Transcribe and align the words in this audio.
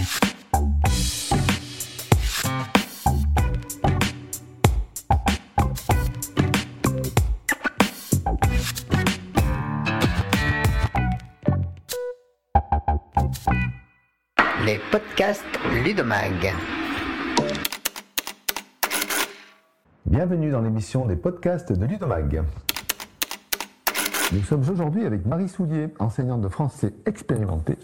Les 0.00 0.06
podcasts 14.90 15.44
Ludomag. 15.84 16.54
Bienvenue 20.06 20.50
dans 20.50 20.62
l'émission 20.62 21.04
des 21.04 21.16
podcasts 21.16 21.72
de 21.72 21.84
Ludomag. 21.84 22.42
Nous 24.32 24.42
sommes 24.44 24.66
aujourd'hui 24.70 25.04
avec 25.04 25.26
Marie 25.26 25.48
Soulier, 25.50 25.88
enseignante 25.98 26.40
de 26.40 26.48
français 26.48 26.94
expérimentée, 27.04 27.76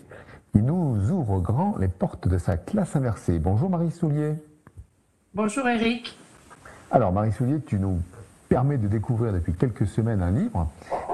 qui 0.56 0.62
nous 0.62 1.10
ouvre 1.10 1.40
grand 1.40 1.76
les 1.76 1.88
portes 1.88 2.28
de 2.28 2.38
sa 2.38 2.56
classe 2.56 2.96
inversée. 2.96 3.38
Bonjour 3.38 3.68
Marie 3.68 3.90
Soulier. 3.90 4.36
Bonjour 5.34 5.68
Eric. 5.68 6.18
Alors 6.90 7.12
Marie 7.12 7.32
Soulier, 7.32 7.60
tu 7.60 7.78
nous 7.78 8.00
permets 8.48 8.78
de 8.78 8.88
découvrir 8.88 9.34
depuis 9.34 9.52
quelques 9.52 9.86
semaines 9.86 10.22
un 10.22 10.30
livre 10.30 10.66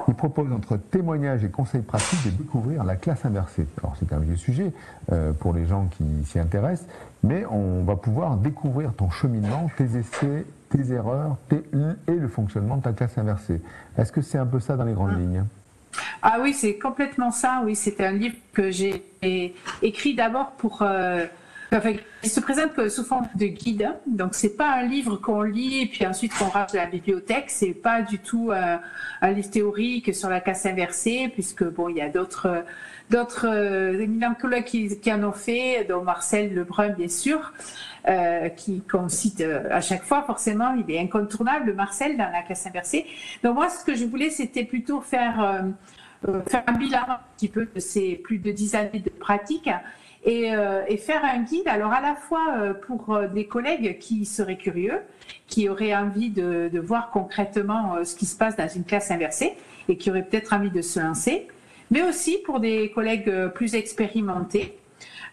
qui 0.05 0.13
propose 0.13 0.49
entre 0.53 0.77
témoignages 0.77 1.43
et 1.43 1.49
conseils 1.49 1.81
pratiques 1.81 2.23
de 2.23 2.29
découvrir 2.29 2.85
la 2.85 2.95
classe 2.95 3.25
inversée. 3.25 3.67
Alors 3.79 3.97
c'est 3.99 4.13
un 4.13 4.19
vieux 4.19 4.37
sujet 4.37 4.71
euh, 5.11 5.33
pour 5.33 5.51
les 5.51 5.65
gens 5.65 5.87
qui 5.87 6.05
s'y 6.23 6.39
intéressent, 6.39 6.87
mais 7.21 7.45
on 7.47 7.83
va 7.83 7.97
pouvoir 7.97 8.37
découvrir 8.37 8.93
ton 8.93 9.09
cheminement, 9.09 9.69
tes 9.75 9.97
essais, 9.97 10.45
tes 10.69 10.93
erreurs 10.93 11.35
tes, 11.49 11.65
et 12.07 12.15
le 12.15 12.29
fonctionnement 12.29 12.77
de 12.77 12.83
ta 12.83 12.93
classe 12.93 13.17
inversée. 13.17 13.61
Est-ce 13.97 14.13
que 14.13 14.21
c'est 14.21 14.37
un 14.37 14.45
peu 14.45 14.61
ça 14.61 14.77
dans 14.77 14.85
les 14.85 14.93
grandes 14.93 15.19
lignes? 15.19 15.43
Ah 16.25 16.37
oui, 16.39 16.53
c'est 16.53 16.77
complètement 16.77 17.31
ça. 17.31 17.61
Oui, 17.65 17.75
c'est 17.75 17.99
un 17.99 18.13
livre 18.13 18.37
que 18.53 18.71
j'ai 18.71 19.03
écrit 19.81 20.15
d'abord 20.15 20.51
pour 20.51 20.81
euh, 20.81 21.25
il 22.23 22.29
se 22.29 22.39
présente 22.39 22.87
sous 22.87 23.03
forme 23.03 23.27
de 23.35 23.47
guide. 23.47 23.89
Donc, 24.07 24.35
c'est 24.35 24.55
pas 24.55 24.71
un 24.71 24.83
livre 24.83 25.17
qu'on 25.17 25.41
lit 25.41 25.81
et 25.81 25.85
puis 25.87 26.05
ensuite 26.05 26.33
qu'on 26.33 26.47
rate 26.47 26.71
de 26.71 26.77
la 26.77 26.85
bibliothèque. 26.85 27.49
C'est 27.49 27.73
pas 27.73 28.01
du 28.03 28.19
tout 28.19 28.51
euh, 28.51 28.77
un 29.21 29.31
livre 29.31 29.49
théorique 29.49 30.15
sur 30.15 30.29
la 30.29 30.39
casse 30.39 30.65
inversée, 30.65 31.29
puisque 31.33 31.65
bon, 31.65 31.89
il 31.89 31.97
y 31.97 32.01
a 32.01 32.09
d'autres 32.09 32.63
d'autres 33.09 33.45
éminents 33.99 34.33
collègues 34.33 34.63
qui, 34.63 35.13
en 35.13 35.23
ont 35.23 35.33
fait, 35.33 35.85
dont 35.89 36.03
Marcel 36.03 36.53
Lebrun, 36.53 36.89
bien 36.89 37.09
sûr, 37.09 37.51
euh, 38.07 38.49
qui 38.49 38.81
qu'on 38.81 39.07
cite 39.07 39.39
euh, 39.39 39.63
à 39.71 39.79
chaque 39.79 40.03
fois. 40.03 40.23
Forcément, 40.23 40.73
il 40.73 40.93
est 40.93 40.99
incontournable, 40.99 41.73
Marcel, 41.73 42.17
dans 42.17 42.29
la 42.29 42.41
casse 42.41 42.67
inversée. 42.67 43.05
Donc 43.43 43.55
moi, 43.55 43.69
ce 43.69 43.85
que 43.85 43.95
je 43.95 44.03
voulais, 44.03 44.29
c'était 44.29 44.65
plutôt 44.65 44.99
faire 44.99 45.41
euh, 45.41 45.61
faire 46.47 46.63
un 46.67 46.73
bilan 46.73 46.99
un 47.07 47.19
petit 47.35 47.49
peu 47.49 47.67
de 47.73 47.79
ces 47.79 48.15
plus 48.15 48.37
de 48.37 48.51
dix 48.51 48.75
années 48.75 48.99
de 48.99 49.09
pratique 49.09 49.69
et, 50.25 50.53
euh, 50.53 50.83
et, 50.87 50.97
faire 50.97 51.23
un 51.25 51.41
guide, 51.41 51.67
alors 51.67 51.91
à 51.91 52.01
la 52.01 52.15
fois 52.15 52.55
euh, 52.57 52.73
pour 52.73 53.13
euh, 53.13 53.27
des 53.27 53.45
collègues 53.45 53.99
qui 53.99 54.25
seraient 54.25 54.57
curieux, 54.57 55.01
qui 55.47 55.67
auraient 55.67 55.93
envie 55.93 56.29
de, 56.29 56.69
de 56.71 56.79
voir 56.79 57.11
concrètement 57.11 58.03
ce 58.03 58.15
qui 58.15 58.25
se 58.25 58.37
passe 58.37 58.55
dans 58.55 58.67
une 58.67 58.85
classe 58.85 59.11
inversée 59.11 59.53
et 59.89 59.97
qui 59.97 60.09
auraient 60.09 60.23
peut-être 60.23 60.53
envie 60.53 60.71
de 60.71 60.81
se 60.81 60.99
lancer, 60.99 61.47
mais 61.91 62.03
aussi 62.03 62.37
pour 62.45 62.61
des 62.61 62.91
collègues 62.91 63.49
plus 63.53 63.75
expérimentés. 63.75 64.77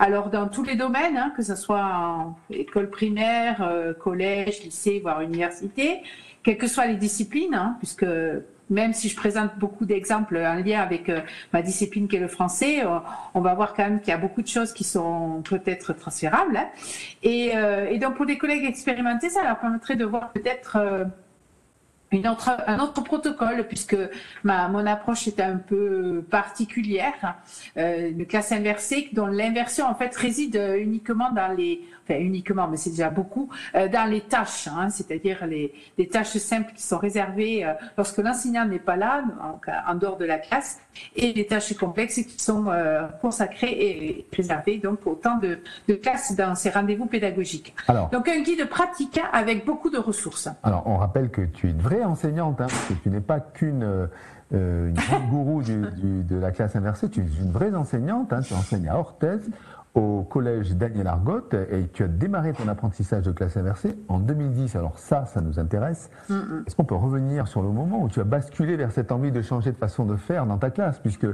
Alors 0.01 0.29
dans 0.31 0.49
tous 0.49 0.65
les 0.65 0.75
domaines, 0.75 1.17
hein, 1.17 1.33
que 1.37 1.43
ce 1.43 1.55
soit 1.55 1.85
en 1.85 2.37
école 2.51 2.91
primaire, 2.91 3.95
collège, 4.01 4.65
lycée, 4.65 4.99
voire 5.01 5.21
université, 5.21 6.03
quelles 6.43 6.59
que 6.59 6.67
soient 6.67 6.87
les 6.87 6.97
disciplines, 6.97 7.55
hein, 7.55 7.77
puisque 7.79 8.07
même 8.71 8.95
si 8.95 9.09
je 9.09 9.17
présente 9.17 9.59
beaucoup 9.59 9.85
d'exemples 9.85 10.37
en 10.39 10.55
lien 10.55 10.81
avec 10.81 11.09
euh, 11.09 11.21
ma 11.53 11.61
discipline 11.61 12.09
qui 12.09 12.17
est 12.17 12.21
le 12.21 12.29
français, 12.29 12.85
euh, 12.85 12.99
on 13.35 13.41
va 13.41 13.55
voir 13.55 13.75
quand 13.75 13.83
même 13.83 14.01
qu'il 14.01 14.11
y 14.11 14.15
a 14.15 14.19
beaucoup 14.19 14.43
de 14.43 14.47
choses 14.47 14.73
qui 14.73 14.85
sont 14.85 15.43
peut-être 15.43 15.93
transférables. 15.93 16.57
Hein. 16.57 16.69
Et, 17.23 17.53
euh, 17.57 17.91
et, 17.91 17.99
donc 17.99 18.15
pour 18.15 18.27
des 18.27 18.39
collègues 18.39 18.65
expérimentés, 18.65 19.29
ça 19.29 19.43
leur 19.43 19.59
permettrait 19.59 19.97
de 19.97 20.05
voir 20.05 20.33
peut-être 20.33 20.79
un 22.13 22.79
autre 22.81 23.03
protocole, 23.03 23.67
puisque 23.69 23.97
ma, 24.43 24.69
mon 24.69 24.87
approche 24.87 25.29
est 25.29 25.41
un 25.41 25.57
peu 25.57 26.25
particulière, 26.31 27.37
euh, 27.77 28.25
classe 28.25 28.53
inversée, 28.53 29.09
dont 29.13 29.27
l'inversion 29.27 29.87
en 29.87 29.95
fait 29.95 30.15
réside 30.17 30.61
uniquement 30.79 31.31
dans 31.31 31.55
les, 31.57 31.83
enfin 32.05 32.21
uniquement, 32.21 32.69
mais 32.69 32.77
c'est 32.77 32.91
déjà 32.91 33.11
beaucoup, 33.11 33.49
euh, 33.75 33.89
dans 33.89 34.11
les 34.11 34.23
tâches, 34.23 34.69
hein, 34.69 34.91
c'est-à-dire 34.91 35.47
les, 35.47 35.73
les, 35.99 36.09
tâches 36.09 36.37
simples 36.39 36.73
qui 36.75 36.83
sont 36.83 36.99
réservées 36.99 37.65
euh, 37.65 37.75
lorsque 37.97 38.19
l'enseignant 38.19 38.65
n'est 38.65 38.79
pas 38.79 38.97
là, 38.97 39.23
en, 39.43 39.61
en, 39.91 39.95
dehors 39.95 40.17
de 40.17 40.25
la 40.25 40.39
classe, 40.39 40.81
et 41.17 41.33
les 41.33 41.47
tâches 41.47 41.75
complexes 41.77 42.17
qui 42.17 42.43
sont 42.43 42.67
euh, 42.69 43.07
consacrées 43.21 43.73
et 43.73 44.27
réservées 44.35 44.79
donc 44.79 45.07
au 45.07 45.15
temps 45.15 45.39
de, 45.39 45.59
de 45.89 45.95
classe 45.95 46.35
dans 46.37 46.55
ces 46.55 46.71
rendez-vous 46.71 47.07
pédagogiques. 47.07 47.75
Alors, 47.89 48.09
donc 48.11 48.29
un 48.29 48.41
guide 48.41 48.69
pratique 48.69 49.21
avec 49.33 49.65
beaucoup 49.65 49.91
de 49.91 49.99
ressources. 49.99 50.49
Alors 50.63 50.83
on 50.87 50.97
rappelle 50.97 51.31
que 51.31 51.43
tu 51.43 51.69
es 51.69 51.71
une 51.71 51.81
vraie 51.81 52.05
enseignante, 52.05 52.61
hein, 52.61 52.67
parce 52.69 52.87
que 52.87 52.95
tu 52.95 53.11
n'es 53.11 53.21
pas 53.21 53.41
qu'une 53.41 53.83
euh, 54.53 54.89
une 54.89 54.97
gourou 55.31 55.63
du, 55.63 55.81
du, 55.97 56.25
de 56.25 56.37
la 56.37 56.51
classe 56.51 56.75
inversée, 56.75 57.09
tu 57.09 57.21
es 57.21 57.25
une 57.41 57.53
vraie 57.53 57.73
enseignante, 57.75 58.33
hein, 58.33 58.41
tu 58.41 58.53
enseignes 58.55 58.89
à 58.89 58.97
Orthez, 58.99 59.39
au 59.95 60.23
collège 60.23 60.77
Daniel 60.77 61.09
Argot, 61.09 61.49
et 61.71 61.89
tu 61.93 62.05
as 62.05 62.09
démarré 62.09 62.53
ton 62.53 62.69
apprentissage 62.69 63.25
de 63.25 63.33
classe 63.33 63.57
inversée 63.57 63.99
en 64.09 64.19
2010. 64.19 64.77
Alors 64.77 64.97
ça, 64.99 65.25
ça 65.27 65.41
nous 65.41 65.59
intéresse. 65.59 66.11
Est-ce 66.67 66.77
qu'on 66.77 66.85
peut 66.85 66.95
revenir 66.95 67.49
sur 67.49 67.63
le 67.63 67.71
moment 67.71 68.03
où 68.03 68.09
tu 68.09 68.21
as 68.21 68.25
basculé 68.25 68.77
vers 68.77 68.93
cette 68.93 69.11
envie 69.11 69.33
de 69.33 69.43
changer 69.43 69.73
de 69.73 69.77
façon 69.77 70.05
de 70.05 70.17
faire 70.17 70.47
dans 70.47 70.59
ta 70.59 70.71
classe, 70.71 71.01
puisque 71.01 71.27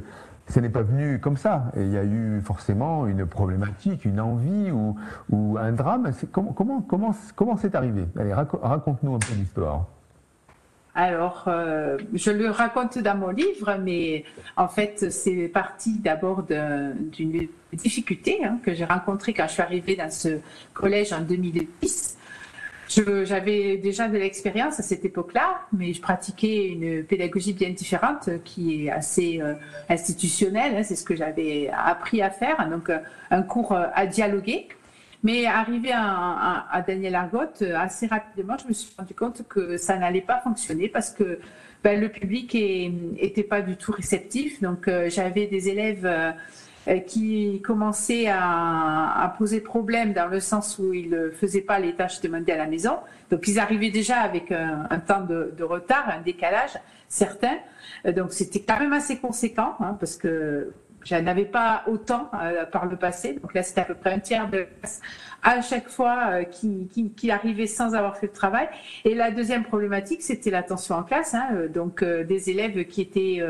ce 0.49 0.61
n'est 0.61 0.71
pas 0.71 0.83
venu 0.83 1.21
comme 1.21 1.37
ça. 1.37 1.65
Et 1.77 1.83
il 1.83 1.91
y 1.91 1.99
a 1.99 2.05
eu 2.05 2.41
forcément 2.41 3.07
une 3.07 3.27
problématique, 3.27 4.05
une 4.05 4.21
envie 4.21 4.71
ou, 4.71 4.97
ou 5.31 5.59
un 5.59 5.73
drame. 5.73 6.11
Comment 6.33 6.53
comment 6.53 6.81
comment 6.81 7.15
comment 7.35 7.57
c'est 7.57 7.75
arrivé? 7.75 8.07
Allez, 8.19 8.33
raconte-nous 8.33 9.15
un 9.15 9.19
peu 9.19 9.35
l'histoire. 9.35 9.87
Alors, 10.99 11.45
euh, 11.47 11.99
je 12.15 12.31
le 12.31 12.49
raconte 12.49 12.97
dans 12.97 13.15
mon 13.15 13.29
livre, 13.29 13.79
mais 13.83 14.25
en 14.57 14.67
fait, 14.67 15.11
c'est 15.13 15.47
parti 15.49 15.99
d'abord 15.99 16.43
d'une 16.43 17.49
difficulté 17.75 18.43
hein, 18.43 18.59
que 18.65 18.73
j'ai 18.73 18.87
rencontrée 18.87 19.35
quand 19.35 19.47
je 19.47 19.53
suis 19.53 19.63
arrivée 19.63 19.95
dans 19.95 20.11
ce 20.11 20.39
collège 20.73 21.13
en 21.13 21.21
2010. 21.21 22.17
J'avais 22.89 23.77
déjà 23.77 24.09
de 24.09 24.17
l'expérience 24.17 24.81
à 24.81 24.83
cette 24.83 25.05
époque-là, 25.05 25.67
mais 25.71 25.93
je 25.93 26.01
pratiquais 26.01 26.69
une 26.69 27.05
pédagogie 27.05 27.53
bien 27.53 27.71
différente 27.71 28.31
qui 28.43 28.87
est 28.87 28.91
assez 28.91 29.43
euh, 29.43 29.53
institutionnelle. 29.91 30.77
Hein, 30.77 30.83
c'est 30.83 30.97
ce 30.97 31.05
que 31.05 31.15
j'avais 31.15 31.69
appris 31.77 32.23
à 32.23 32.31
faire, 32.31 32.71
donc 32.71 32.89
euh, 32.89 33.01
un 33.31 33.43
cours 33.43 33.77
à 33.77 34.07
dialoguer. 34.07 34.69
Mais 35.23 35.47
arrivé 35.47 35.91
à, 35.93 36.85
Daniel 36.87 37.15
Argot, 37.15 37.63
euh, 37.63 37.77
assez 37.77 38.07
rapidement, 38.07 38.57
je 38.63 38.69
me 38.69 38.73
suis 38.73 38.93
rendu 38.97 39.15
compte 39.15 39.43
que 39.49 39.77
ça 39.77 39.97
n'allait 39.97 40.21
pas 40.21 40.41
fonctionner 40.41 40.89
parce 40.89 41.11
que 41.11 41.39
ben, 41.83 42.01
le 42.01 42.09
public 42.09 42.55
n'était 42.55 43.43
pas 43.43 43.63
du 43.63 43.77
tout 43.77 43.93
réceptif. 43.93 44.61
Donc 44.61 44.89
euh, 44.89 45.09
j'avais 45.09 45.47
des 45.47 45.69
élèves 45.69 46.07
euh, 46.07 46.99
qui 47.01 47.61
commençaient 47.63 48.27
à, 48.29 49.35
poser 49.39 49.61
problème 49.61 50.13
dans 50.13 50.29
le 50.29 50.41
sens 50.41 50.79
où 50.79 50.95
ils 50.95 51.11
ne 51.11 51.31
faisaient 51.31 51.61
pas 51.61 51.79
les 51.79 51.95
tâches 51.95 52.21
demandées 52.21 52.53
à 52.53 52.59
la 52.59 52.67
maison. 52.67 52.99
Donc 53.31 53.49
ils 53.49 53.59
arrivaient 53.59 53.91
déjà 53.91 54.19
avec 54.19 54.53
un, 54.53 54.99
temps 55.01 55.23
de, 55.23 55.53
de, 55.57 55.65
retard, 55.65 56.09
un 56.09 56.21
décalage 56.21 56.79
certain. 57.09 57.57
Donc 58.05 58.33
c'était 58.33 58.61
quand 58.61 58.79
même 58.79 58.93
assez 58.93 59.19
conséquent 59.19 59.75
hein, 59.81 59.97
parce 59.99 60.17
que 60.17 60.73
je 61.07 61.15
n'avais 61.15 61.45
pas 61.45 61.85
autant 61.87 62.29
euh, 62.35 62.67
par 62.67 62.87
le 62.87 62.97
passé. 62.97 63.35
Donc 63.35 63.55
là, 63.55 63.63
c'était 63.63 63.83
à 63.83 63.85
peu 63.85 63.95
près 63.95 64.13
un 64.13 64.19
tiers 64.19 64.51
de 64.51 64.67
classe 64.81 65.01
à 65.43 65.63
chaque 65.63 65.89
fois 65.89 66.31
euh, 66.31 66.43
qui, 66.43 66.89
qui, 67.17 67.31
arrivait 67.31 67.69
sans 67.69 67.95
avoir 67.95 68.17
fait 68.17 68.27
le 68.27 68.33
travail. 68.33 68.69
Et 69.05 69.15
la 69.15 69.31
deuxième 69.31 69.63
problématique, 69.63 70.23
c'était 70.23 70.51
l'attention 70.51 70.97
en 70.97 71.05
classe. 71.05 71.35
Hein, 71.35 71.47
euh, 71.55 71.69
donc 71.69 72.03
des 72.03 72.51
élèves 72.51 72.85
qui 72.87 73.01
étaient 73.01 73.41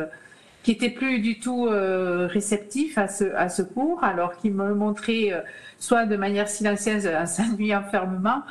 qui 0.62 0.72
étaient 0.72 0.90
plus 0.90 1.20
du 1.20 1.38
tout 1.38 1.68
réceptifs 1.70 2.98
à 2.98 3.06
ce, 3.06 3.24
à 3.36 3.48
ce 3.48 3.62
cours, 3.62 4.02
alors 4.02 4.36
qu'ils 4.36 4.52
me 4.52 4.74
montraient 4.74 5.30
soit 5.78 6.06
de 6.06 6.16
manière 6.16 6.48
silencieuse 6.48 7.06
en 7.06 7.24
s'ennuyant 7.24 7.84
fermement, 7.84 8.42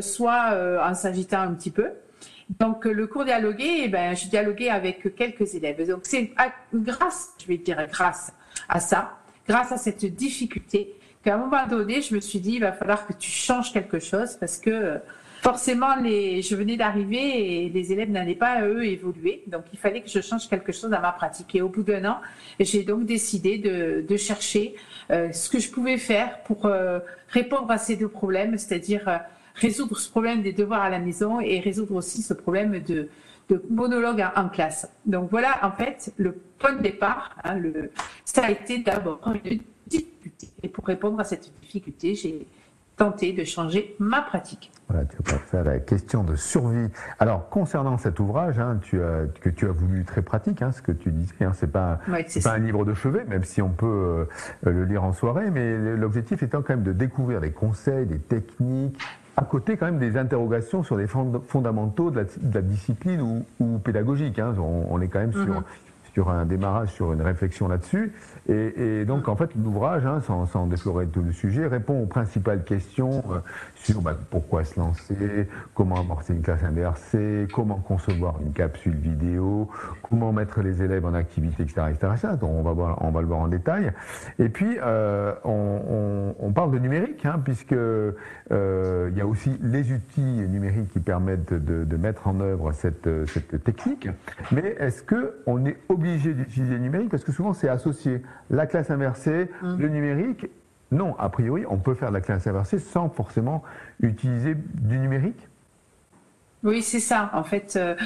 soit 0.00 0.56
en 0.82 0.92
s'agitant 0.94 1.40
un 1.40 1.54
petit 1.54 1.70
peu. 1.70 1.90
Donc 2.58 2.84
le 2.84 3.06
cours 3.06 3.24
dialogué, 3.24 3.82
eh 3.84 3.88
ben, 3.88 4.16
je 4.16 4.26
dialoguais 4.26 4.70
avec 4.70 5.14
quelques 5.14 5.54
élèves. 5.54 5.86
Donc 5.86 6.00
c'est 6.02 6.32
grâce, 6.74 7.28
je 7.40 7.46
vais 7.46 7.58
dire 7.58 7.86
grâce 7.88 8.32
à 8.68 8.80
ça, 8.80 9.18
grâce 9.48 9.72
à 9.72 9.76
cette 9.76 10.04
difficulté, 10.04 10.94
qu'à 11.24 11.34
un 11.34 11.38
moment 11.38 11.66
donné, 11.66 12.02
je 12.02 12.14
me 12.14 12.20
suis 12.20 12.40
dit, 12.40 12.54
il 12.54 12.60
va 12.60 12.72
falloir 12.72 13.06
que 13.06 13.12
tu 13.12 13.30
changes 13.30 13.72
quelque 13.72 13.98
chose 13.98 14.36
parce 14.40 14.58
que 14.58 15.00
forcément, 15.42 15.96
les, 15.96 16.40
je 16.40 16.54
venais 16.54 16.76
d'arriver 16.76 17.64
et 17.64 17.68
les 17.68 17.92
élèves 17.92 18.10
n'allaient 18.10 18.36
pas, 18.36 18.62
eux, 18.62 18.84
évoluer. 18.84 19.42
Donc, 19.48 19.64
il 19.72 19.78
fallait 19.78 20.00
que 20.00 20.08
je 20.08 20.20
change 20.20 20.48
quelque 20.48 20.72
chose 20.72 20.88
dans 20.88 21.00
ma 21.00 21.10
pratique. 21.10 21.54
Et 21.56 21.60
au 21.62 21.68
bout 21.68 21.82
d'un 21.82 22.04
an, 22.04 22.18
j'ai 22.60 22.84
donc 22.84 23.04
décidé 23.06 23.58
de, 23.58 24.16
chercher 24.16 24.76
euh, 25.10 25.32
ce 25.32 25.50
que 25.50 25.58
je 25.58 25.68
pouvais 25.68 25.98
faire 25.98 26.42
pour 26.44 26.66
euh, 26.66 27.00
répondre 27.28 27.68
à 27.70 27.78
ces 27.78 27.96
deux 27.96 28.08
problèmes, 28.08 28.56
c'est-à-dire 28.56 29.08
euh, 29.08 29.18
résoudre 29.56 29.98
ce 29.98 30.08
problème 30.08 30.42
des 30.42 30.52
devoirs 30.52 30.82
à 30.82 30.90
la 30.90 31.00
maison 31.00 31.40
et 31.40 31.58
résoudre 31.58 31.96
aussi 31.96 32.22
ce 32.22 32.34
problème 32.34 32.80
de, 32.80 33.08
de 33.48 33.62
monologue 33.70 34.24
en, 34.36 34.48
classe. 34.48 34.88
Donc 35.06 35.30
voilà, 35.30 35.58
en 35.62 35.72
fait, 35.72 36.12
le 36.16 36.32
point 36.58 36.74
de 36.74 36.82
départ, 36.82 37.36
hein, 37.44 37.58
le, 37.58 37.90
ça 38.24 38.44
a 38.44 38.50
été 38.50 38.78
d'abord 38.78 39.20
une 39.44 39.60
difficulté. 39.86 40.48
Et 40.62 40.68
pour 40.68 40.86
répondre 40.86 41.18
à 41.20 41.24
cette 41.24 41.52
difficulté, 41.60 42.14
j'ai 42.14 42.46
tenté 42.96 43.32
de 43.32 43.44
changer 43.44 43.96
ma 43.98 44.22
pratique. 44.22 44.70
Voilà, 44.88 45.06
tu 45.06 45.16
vas 45.24 45.38
faire 45.38 45.64
la 45.64 45.78
question 45.78 46.22
de 46.22 46.36
survie. 46.36 46.88
Alors, 47.18 47.48
concernant 47.48 47.96
cet 47.96 48.20
ouvrage, 48.20 48.58
hein, 48.58 48.78
tu 48.82 49.02
as, 49.02 49.26
que 49.40 49.48
tu 49.48 49.66
as 49.66 49.72
voulu 49.72 50.04
très 50.04 50.22
pratique, 50.22 50.60
hein, 50.62 50.72
ce 50.72 50.82
que 50.82 50.92
tu 50.92 51.10
disais, 51.10 51.44
hein, 51.44 51.52
c'est 51.54 51.70
pas, 51.70 52.00
pas 52.06 52.52
un 52.52 52.58
livre 52.58 52.84
de 52.84 52.94
chevet, 52.94 53.24
même 53.24 53.44
si 53.44 53.62
on 53.62 53.70
peut 53.70 53.86
euh, 53.86 54.26
le 54.70 54.84
lire 54.84 55.02
en 55.04 55.12
soirée, 55.12 55.50
mais 55.50 55.96
l'objectif 55.96 56.42
étant 56.42 56.62
quand 56.62 56.74
même 56.74 56.82
de 56.82 56.92
découvrir 56.92 57.40
des 57.40 57.52
conseils, 57.52 58.06
des 58.06 58.18
techniques, 58.18 58.98
à 59.36 59.44
côté 59.44 59.76
quand 59.76 59.86
même 59.86 59.98
des 59.98 60.16
interrogations 60.16 60.82
sur 60.82 60.96
les 60.96 61.06
fondamentaux 61.06 62.10
de 62.10 62.26
la, 62.54 62.62
discipline 62.62 63.44
ou, 63.58 63.78
pédagogique. 63.78 64.38
Hein. 64.38 64.54
On, 64.58 65.00
est 65.00 65.08
quand 65.08 65.20
même 65.20 65.32
sur, 65.32 65.62
mm-hmm. 66.12 66.14
sur 66.14 66.30
un 66.30 66.44
démarrage, 66.44 66.88
sur 66.90 67.12
une 67.12 67.22
réflexion 67.22 67.68
là-dessus. 67.68 68.12
Et, 68.48 69.04
donc, 69.04 69.28
en 69.28 69.36
fait, 69.36 69.50
l'ouvrage, 69.54 70.04
hein, 70.04 70.20
sans, 70.26 70.46
sans, 70.46 70.66
déflorer 70.66 71.06
tout 71.06 71.22
le 71.22 71.32
sujet, 71.32 71.66
répond 71.66 72.02
aux 72.02 72.06
principales 72.06 72.64
questions 72.64 73.22
euh, 73.30 73.38
sur 73.74 74.02
bah, 74.02 74.16
pourquoi 74.30 74.64
se 74.64 74.78
lancer, 74.78 75.48
comment 75.74 75.96
amorcer 75.96 76.34
une 76.34 76.42
classe 76.42 76.62
inversée, 76.64 77.46
comment 77.52 77.76
concevoir 77.76 78.34
une 78.44 78.52
capsule 78.52 78.96
vidéo, 78.96 79.68
comment 80.02 80.32
mettre 80.32 80.60
les 80.60 80.82
élèves 80.82 81.06
en 81.06 81.14
activité, 81.14 81.62
etc. 81.62 81.86
etc. 81.90 82.34
Donc, 82.40 82.50
on 82.50 82.62
va, 82.62 82.72
voir, 82.72 82.98
on 83.02 83.10
va 83.10 83.20
le 83.20 83.26
voir 83.26 83.40
en 83.40 83.48
détail. 83.48 83.92
Et 84.38 84.48
puis, 84.48 84.76
euh, 84.82 85.32
on, 85.44 86.52
parle 86.52 86.72
de 86.72 86.78
numérique, 86.78 87.24
hein, 87.24 87.40
puisque 87.42 87.72
euh, 87.72 89.08
il 89.10 89.16
y 89.16 89.22
a 89.22 89.26
aussi 89.26 89.56
les 89.62 89.90
outils 89.90 90.20
numériques 90.20 90.90
qui 90.92 91.00
permettent 91.00 91.54
de, 91.54 91.84
de 91.84 91.96
mettre 91.96 92.26
en 92.26 92.40
œuvre 92.40 92.72
cette, 92.72 93.08
cette 93.26 93.64
technique. 93.64 94.08
Mais 94.50 94.76
est-ce 94.78 95.02
qu'on 95.02 95.64
est 95.64 95.78
obligé 95.88 96.01
d'utiliser 96.02 96.74
le 96.74 96.78
numérique 96.78 97.10
Parce 97.10 97.24
que 97.24 97.32
souvent, 97.32 97.52
c'est 97.52 97.68
associé 97.68 98.22
la 98.50 98.66
classe 98.66 98.90
inversée, 98.90 99.50
mm. 99.62 99.76
le 99.78 99.88
numérique. 99.88 100.46
Non, 100.90 101.16
a 101.18 101.30
priori, 101.30 101.64
on 101.68 101.78
peut 101.78 101.94
faire 101.94 102.10
la 102.10 102.20
classe 102.20 102.46
inversée 102.46 102.78
sans 102.78 103.08
forcément 103.08 103.62
utiliser 104.00 104.54
du 104.54 104.98
numérique. 104.98 105.48
Oui, 106.62 106.82
c'est 106.82 107.00
ça. 107.00 107.30
En 107.32 107.42
fait, 107.42 107.74
euh, 107.76 107.96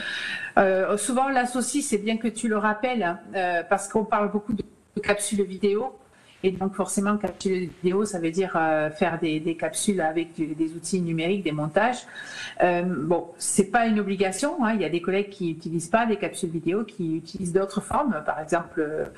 euh, 0.58 0.96
souvent 0.96 1.26
on 1.26 1.28
l'associe, 1.28 1.84
c'est 1.84 1.98
bien 1.98 2.16
que 2.16 2.28
tu 2.28 2.48
le 2.48 2.56
rappelles, 2.56 3.02
hein, 3.02 3.20
euh, 3.34 3.62
parce 3.68 3.88
qu'on 3.88 4.04
parle 4.04 4.30
beaucoup 4.30 4.54
de, 4.54 4.64
capsules 5.02 5.42
vidéo. 5.42 5.94
Et 6.42 6.50
donc 6.50 6.74
forcément, 6.74 7.16
capsule 7.16 7.70
vidéo, 7.82 8.04
ça 8.04 8.18
veut 8.18 8.30
dire 8.30 8.52
faire 8.96 9.18
des, 9.20 9.56
capsules 9.58 10.00
avec 10.00 10.34
des 10.36 10.72
outils 10.74 11.00
numériques, 11.00 11.42
des 11.42 11.52
montages. 11.52 12.06
bon, 12.60 13.28
c'est 13.38 13.70
pas 13.70 13.86
une 13.86 13.98
obligation. 13.98 14.64
Hein. 14.64 14.74
Il 14.74 14.82
y 14.82 14.84
a 14.84 14.88
des 14.88 15.00
collègues 15.00 15.30
qui 15.30 15.46
n'utilisent 15.46 15.88
pas 15.88 16.06
des 16.06 16.16
capsules 16.16 16.50
vidéo, 16.50 16.84
qui 16.84 17.16
utilisent 17.16 17.52
d'autres 17.52 17.80
formes. 17.80 18.22
Par 18.24 18.38
exemple, 18.38 19.10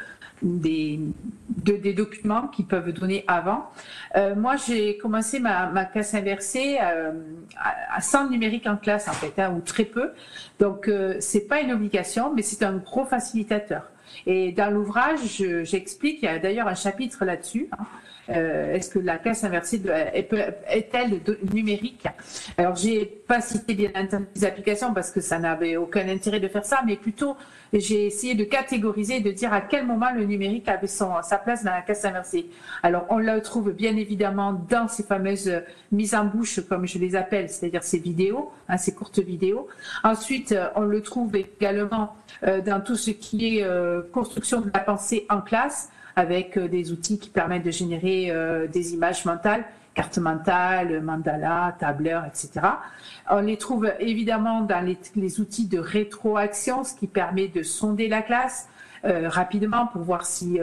des, 0.43 1.00
des 1.49 1.93
documents 1.93 2.49
qu'ils 2.49 2.67
peuvent 2.67 2.93
donner 2.93 3.25
avant. 3.26 3.71
Euh, 4.17 4.35
moi, 4.35 4.56
j'ai 4.56 4.97
commencé 4.99 5.41
ma, 5.41 5.67
ma 5.67 5.85
classe 5.85 6.14
inversée 6.14 6.79
euh, 6.81 7.12
à, 7.56 8.00
sans 8.00 8.29
numérique 8.29 8.67
en 8.67 8.76
classe, 8.76 9.09
en 9.09 9.12
fait, 9.12 9.38
hein, 9.41 9.55
ou 9.56 9.61
très 9.61 9.85
peu. 9.85 10.12
Donc, 10.61 10.88
euh, 10.88 11.17
c'est 11.21 11.47
pas 11.47 11.61
une 11.61 11.73
obligation, 11.73 12.32
mais 12.35 12.43
c'est 12.43 12.64
un 12.64 12.76
gros 12.76 13.05
facilitateur. 13.05 13.82
Et 14.26 14.52
dans 14.52 14.70
l'ouvrage, 14.70 15.20
j'explique, 15.64 16.20
il 16.22 16.26
y 16.26 16.28
a 16.28 16.38
d'ailleurs 16.38 16.69
un 16.69 16.75
chapitre 16.75 17.25
là-dessus. 17.25 17.69
Hein, 17.72 17.84
euh, 18.31 18.75
est-ce 18.75 18.90
que 18.90 18.99
la 18.99 19.19
classe 19.19 19.44
inversée 19.44 19.81
est-elle 20.69 21.20
numérique? 21.52 22.06
Alors, 22.58 22.76
j'ai 22.76 23.06
pas 23.06 23.40
cité 23.40 23.75
bien 23.75 23.90
entendu 23.94 24.26
les 24.34 24.44
applications 24.44 24.93
parce 24.93 25.10
que 25.10 25.20
ça 25.20 25.38
n'avait 25.38 25.76
aucun 25.76 26.06
intérêt 26.08 26.40
de 26.40 26.49
faire 26.49 26.64
ça, 26.64 26.81
mais 26.87 26.96
plutôt 26.96 27.37
j'ai 27.72 28.06
essayé 28.06 28.34
de 28.34 28.44
catégoriser, 28.44 29.20
de 29.20 29.31
dire 29.31 29.52
à 29.52 29.60
quel 29.60 29.87
moment 29.87 30.11
le 30.14 30.25
numérique 30.25 30.69
avait 30.69 30.87
sa 30.87 31.38
place 31.43 31.64
dans 31.64 31.70
la 31.70 31.82
classe 31.82 32.04
inversée. 32.04 32.46
Alors, 32.82 33.06
on 33.11 33.19
le 33.19 33.40
trouve 33.40 33.72
bien 33.72 33.96
évidemment 33.96 34.52
dans 34.52 34.88
ces 34.88 35.02
fameuses 35.02 35.62
mises 35.93 36.14
en 36.14 36.25
bouche, 36.25 36.61
comme 36.69 36.87
je 36.87 36.99
les 36.99 37.16
appelle, 37.16 37.49
c'est-à-dire 37.49 37.82
ces 37.82 37.99
vidéos, 37.99 38.50
hein, 38.69 38.76
ces 38.76 38.94
courtes 38.94 39.19
vidéos. 39.19 39.69
Ensuite, 40.02 40.54
on 40.76 40.82
le 40.82 41.02
trouve 41.02 41.34
également 41.37 42.14
euh, 42.44 42.61
dans 42.61 42.81
tout 42.81 42.96
ce 42.96 43.11
qui 43.11 43.58
est 43.58 43.64
euh, 43.64 44.02
construction 44.10 44.60
de 44.60 44.70
la 44.72 44.81
pensée 44.81 45.26
en 45.28 45.40
classe 45.40 45.90
avec 46.16 46.56
euh, 46.56 46.69
des 46.69 46.93
outils 46.93 47.19
qui 47.19 47.31
permettent 47.31 47.64
de 47.64 47.70
générer 47.70 48.31
euh, 48.31 48.66
des 48.66 48.94
images 48.94 49.25
mentales, 49.25 49.64
carte 49.94 50.19
mentale, 50.19 51.00
mandala, 51.00 51.76
tableur, 51.78 52.25
etc. 52.25 52.50
On 53.31 53.40
les 53.40 53.56
trouve 53.56 53.93
évidemment 54.00 54.62
dans 54.62 54.84
les, 54.84 55.40
outils 55.40 55.66
de 55.66 55.78
rétroaction, 55.78 56.84
ce 56.84 56.94
qui 56.94 57.06
permet 57.06 57.49
de 57.49 57.62
sonder 57.62 58.08
la 58.08 58.22
classe 58.22 58.69
euh, 59.05 59.28
rapidement 59.28 59.87
pour 59.87 60.02
voir 60.02 60.26
si 60.26 60.61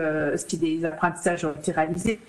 des 0.60 0.86
apprentissages 0.86 1.46
ont 1.46 1.54
été 1.54 1.72
réalisés. 1.72 2.20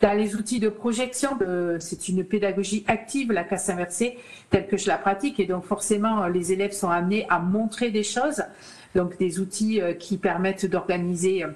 Dans 0.00 0.12
les 0.12 0.34
outils 0.34 0.60
de 0.60 0.68
projection, 0.68 1.38
c'est 1.78 2.08
une 2.08 2.22
pédagogie 2.24 2.84
active, 2.86 3.32
la 3.32 3.44
classe 3.44 3.70
inversée, 3.70 4.18
telle 4.50 4.66
que 4.66 4.76
je 4.76 4.88
la 4.88 4.98
pratique, 4.98 5.40
et 5.40 5.46
donc 5.46 5.64
forcément, 5.64 6.26
les 6.26 6.52
élèves 6.52 6.72
sont 6.72 6.90
amenés 6.90 7.26
à 7.30 7.38
montrer 7.38 7.90
des 7.90 8.02
choses, 8.02 8.42
donc 8.94 9.16
des 9.18 9.40
outils 9.40 9.80
qui 9.98 10.18
permettent 10.18 10.66
d'organiser 10.66 11.46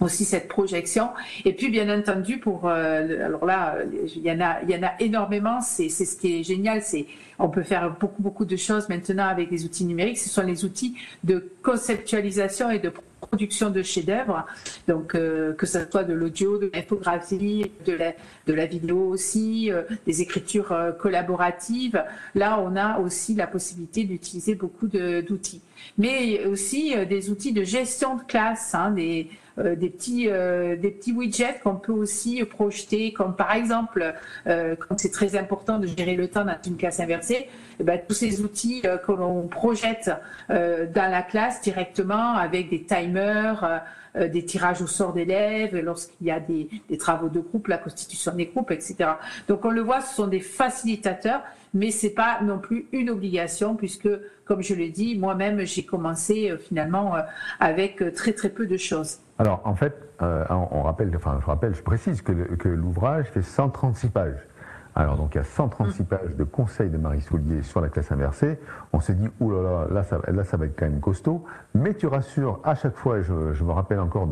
aussi 0.00 0.24
cette 0.24 0.48
projection. 0.48 1.08
Et 1.44 1.52
puis, 1.52 1.70
bien 1.70 1.96
entendu, 1.96 2.38
pour 2.38 2.66
euh, 2.66 3.26
alors 3.26 3.44
là, 3.46 3.76
il 4.14 4.22
y 4.22 4.30
en 4.30 4.40
a, 4.40 4.62
y 4.64 4.76
en 4.76 4.82
a 4.82 4.92
énormément. 5.00 5.60
C'est 5.60 5.88
ce 5.88 6.16
qui 6.16 6.40
est 6.40 6.42
génial, 6.42 6.82
c'est 6.82 7.06
on 7.38 7.48
peut 7.48 7.62
faire 7.62 7.94
beaucoup 7.98 8.22
beaucoup 8.22 8.46
de 8.46 8.56
choses 8.56 8.88
maintenant 8.88 9.26
avec 9.26 9.50
les 9.50 9.64
outils 9.64 9.84
numériques. 9.84 10.18
Ce 10.18 10.28
sont 10.28 10.42
les 10.42 10.64
outils 10.64 10.96
de 11.24 11.50
conceptualisation 11.62 12.70
et 12.70 12.78
de 12.78 12.92
production 13.20 13.70
de 13.70 13.82
chefs-d'œuvre, 13.82 14.46
donc 14.86 15.14
euh, 15.14 15.52
que 15.54 15.66
ce 15.66 15.78
soit 15.90 16.04
de 16.04 16.12
l'audio, 16.12 16.58
de 16.58 16.70
l'infographie, 16.72 17.72
de 17.84 17.92
la, 17.94 18.12
de 18.46 18.52
la 18.52 18.66
vidéo 18.66 19.08
aussi, 19.08 19.72
euh, 19.72 19.82
des 20.06 20.20
écritures 20.20 20.76
collaboratives. 21.00 22.04
Là, 22.34 22.60
on 22.60 22.76
a 22.76 22.98
aussi 23.00 23.34
la 23.34 23.46
possibilité 23.46 24.04
d'utiliser 24.04 24.54
beaucoup 24.54 24.86
d'outils, 24.86 25.62
mais 25.98 26.44
aussi 26.44 26.94
des 27.06 27.30
outils 27.30 27.52
de 27.52 27.64
gestion 27.64 28.16
de 28.16 28.22
classe, 28.22 28.74
hein, 28.74 28.90
des 28.90 29.28
des 29.58 29.88
petits 29.88 30.28
euh, 30.28 30.76
des 30.76 30.90
petits 30.90 31.12
widgets 31.12 31.60
qu'on 31.62 31.76
peut 31.76 31.92
aussi 31.92 32.44
projeter, 32.44 33.12
comme 33.12 33.34
par 33.34 33.52
exemple 33.52 34.14
euh, 34.46 34.76
quand 34.76 34.98
c'est 34.98 35.10
très 35.10 35.36
important 35.36 35.78
de 35.78 35.86
gérer 35.86 36.14
le 36.14 36.28
temps 36.28 36.44
dans 36.44 36.58
une 36.66 36.76
classe 36.76 37.00
inversée, 37.00 37.48
eh 37.80 37.84
ben, 37.84 38.00
tous 38.06 38.14
ces 38.14 38.42
outils 38.42 38.82
que 38.82 39.12
l'on 39.12 39.48
projette 39.48 40.10
dans 40.48 41.10
la 41.10 41.22
classe 41.22 41.60
directement 41.62 42.34
avec 42.34 42.70
des 42.70 42.82
timers. 42.84 43.82
des 44.14 44.46
tirages 44.46 44.80
au 44.80 44.86
sort 44.86 45.12
d'élèves, 45.12 45.76
lorsqu'il 45.76 46.26
y 46.26 46.30
a 46.30 46.40
des, 46.40 46.70
des, 46.88 46.96
travaux 46.96 47.28
de 47.28 47.40
groupe, 47.40 47.68
la 47.68 47.76
constitution 47.76 48.32
des 48.32 48.46
groupes, 48.46 48.70
etc. 48.70 49.10
Donc 49.46 49.66
on 49.66 49.70
le 49.70 49.82
voit, 49.82 50.00
ce 50.00 50.14
sont 50.14 50.26
des 50.26 50.40
facilitateurs, 50.40 51.42
mais 51.74 51.90
c'est 51.90 52.14
pas 52.14 52.40
non 52.42 52.58
plus 52.58 52.86
une 52.92 53.10
obligation 53.10 53.76
puisque, 53.76 54.08
comme 54.46 54.62
je 54.62 54.74
le 54.74 54.88
dis, 54.88 55.18
moi-même 55.18 55.66
j'ai 55.66 55.84
commencé 55.84 56.50
finalement 56.66 57.16
avec 57.60 58.02
très 58.14 58.32
très 58.32 58.48
peu 58.48 58.66
de 58.66 58.78
choses. 58.78 59.18
Alors, 59.38 59.60
en 59.64 59.74
fait, 59.74 59.94
euh, 60.22 60.44
on 60.50 60.82
rappelle, 60.82 61.12
enfin, 61.14 61.38
je 61.40 61.46
rappelle, 61.46 61.74
je 61.74 61.82
précise 61.82 62.22
que, 62.22 62.68
l'ouvrage 62.68 63.26
fait 63.26 63.42
136 63.42 64.08
pages. 64.08 64.46
Alors, 64.94 65.16
donc, 65.16 65.34
il 65.34 65.38
y 65.38 65.40
a 65.40 65.44
136 65.44 66.02
mm. 66.02 66.06
pages 66.06 66.36
de 66.36 66.44
conseils 66.44 66.88
de 66.88 66.96
Marie 66.96 67.20
Soulier 67.20 67.62
sur 67.62 67.82
la 67.82 67.88
classe 67.88 68.10
inversée. 68.12 68.58
On 68.94 69.00
s'est 69.00 69.14
dit, 69.14 69.28
oulala, 69.40 69.88
là, 69.90 70.02
ça, 70.04 70.20
là, 70.26 70.42
ça 70.44 70.56
va 70.56 70.64
être 70.64 70.78
quand 70.78 70.86
même 70.86 71.00
costaud. 71.00 71.44
Mais 71.74 71.92
tu 71.92 72.06
rassures, 72.06 72.60
à 72.64 72.74
chaque 72.74 72.96
fois, 72.96 73.20
je, 73.20 73.32
me 73.62 73.72
rappelle 73.72 74.00
encore 74.00 74.26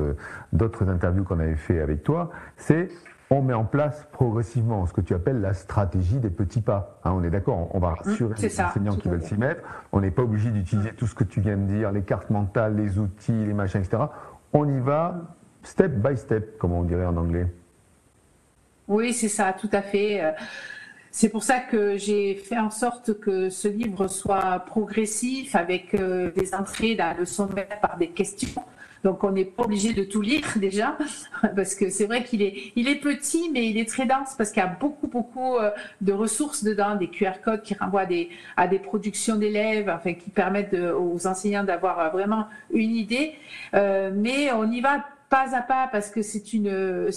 d'autres 0.52 0.88
interviews 0.88 1.24
qu'on 1.24 1.38
avait 1.38 1.56
fait 1.56 1.80
avec 1.80 2.02
toi, 2.02 2.30
c'est 2.56 2.88
on 3.30 3.42
met 3.42 3.54
en 3.54 3.64
place 3.64 4.06
progressivement 4.12 4.86
ce 4.86 4.92
que 4.92 5.00
tu 5.00 5.14
appelles 5.14 5.40
la 5.40 5.54
stratégie 5.54 6.18
des 6.18 6.30
petits 6.30 6.60
pas. 6.60 7.00
Hein, 7.04 7.12
on 7.14 7.24
est 7.24 7.30
d'accord, 7.30 7.74
on 7.74 7.78
va 7.80 7.90
mm, 7.90 7.94
rassurer 7.94 8.34
les 8.40 8.60
enseignants 8.60 8.96
qui 8.96 9.08
veulent 9.08 9.22
s'y 9.22 9.34
mettre. 9.34 9.62
On 9.92 10.00
n'est 10.00 10.10
pas 10.10 10.22
obligé 10.22 10.50
d'utiliser 10.50 10.92
tout 10.92 11.06
ce 11.06 11.14
que 11.14 11.24
tu 11.24 11.40
viens 11.40 11.56
de 11.56 11.64
dire, 11.64 11.90
les 11.90 12.02
cartes 12.02 12.30
mentales, 12.30 12.76
les 12.76 12.98
outils, 12.98 13.32
les 13.32 13.54
machins, 13.54 13.80
etc 13.80 14.04
on 14.54 14.66
y 14.74 14.80
va 14.80 15.20
step 15.62 15.92
by 15.92 16.16
step, 16.16 16.56
comme 16.58 16.72
on 16.72 16.82
dirait 16.82 17.04
en 17.04 17.16
anglais. 17.16 17.46
Oui, 18.88 19.12
c'est 19.12 19.28
ça, 19.28 19.52
tout 19.52 19.70
à 19.72 19.82
fait. 19.82 20.34
C'est 21.16 21.28
pour 21.28 21.44
ça 21.44 21.60
que 21.60 21.96
j'ai 21.96 22.34
fait 22.34 22.58
en 22.58 22.70
sorte 22.70 23.20
que 23.20 23.48
ce 23.48 23.68
livre 23.68 24.08
soit 24.08 24.58
progressif 24.66 25.54
avec 25.54 25.94
euh, 25.94 26.32
des 26.32 26.56
entrées 26.56 26.96
dans 26.96 27.16
le 27.16 27.24
sommaire 27.24 27.78
par 27.80 27.96
des 27.96 28.08
questions 28.08 28.64
donc 29.04 29.22
on 29.22 29.32
n'est 29.32 29.44
pas 29.44 29.64
obligé 29.64 29.92
de 29.92 30.02
tout 30.02 30.22
lire 30.22 30.44
déjà, 30.56 30.96
parce 31.54 31.74
que 31.74 31.90
c'est 31.90 32.06
vrai 32.06 32.24
qu'il 32.24 32.42
est, 32.42 33.00
petit, 33.00 33.50
mais 33.52 33.68
il 33.68 33.78
est 33.78 33.88
très 33.88 34.06
dense 34.06 34.34
parce 34.36 34.50
qu'il 34.50 34.62
y 34.62 34.66
a 34.66 34.76
beaucoup, 34.80 35.06
beaucoup 35.06 35.56
euh, 35.56 35.70
de 36.00 36.12
ressources 36.12 36.64
dedans, 36.64 36.96
des 36.96 37.08
QR 37.08 37.34
codes 37.44 37.62
qui 37.62 37.74
renvoient 37.74 38.06
à 38.56 38.66
des, 38.66 38.78
productions 38.78 39.36
d'élèves, 39.36 39.92
enfin 39.94 40.14
qui 40.14 40.30
permettent 40.30 40.74
aux 40.74 41.26
enseignants 41.26 41.64
d'avoir 41.64 41.98
euh, 41.98 42.08
vraiment 42.08 42.46
une 42.72 42.96
idée. 42.96 43.34
Euh, 43.74 44.10
mais 44.14 44.50
on 44.52 44.70
y 44.70 44.80
va 44.80 45.04
pas 45.28 45.54
à 45.54 45.60
pas 45.60 45.88
parce 45.92 46.10
que 46.10 46.22
c'est 46.22 46.54
une, 46.54 47.10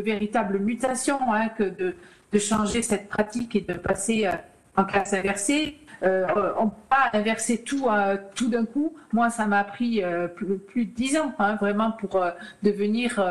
véritable 0.00 0.58
mutation 0.60 1.18
hein, 1.32 1.48
que 1.48 1.64
de 1.64 2.38
changer 2.38 2.82
cette 2.82 3.08
pratique 3.08 3.56
et 3.56 3.62
de 3.62 3.74
passer 3.74 4.28
en 4.76 4.84
classe 4.84 5.12
inversée. 5.12 5.76
Euh, 6.02 6.26
on 6.58 6.64
ne 6.64 6.70
peut 6.70 6.76
pas 6.88 7.10
inverser 7.12 7.62
tout 7.62 7.88
tout 8.34 8.48
d'un 8.48 8.64
coup. 8.64 8.94
Moi, 9.12 9.30
ça 9.30 9.46
m'a 9.46 9.64
pris 9.64 10.02
plus, 10.36 10.84
de 10.86 10.90
dix 10.90 11.16
ans, 11.16 11.32
hein, 11.38 11.56
vraiment, 11.56 11.92
pour 11.92 12.24
devenir, 12.62 13.22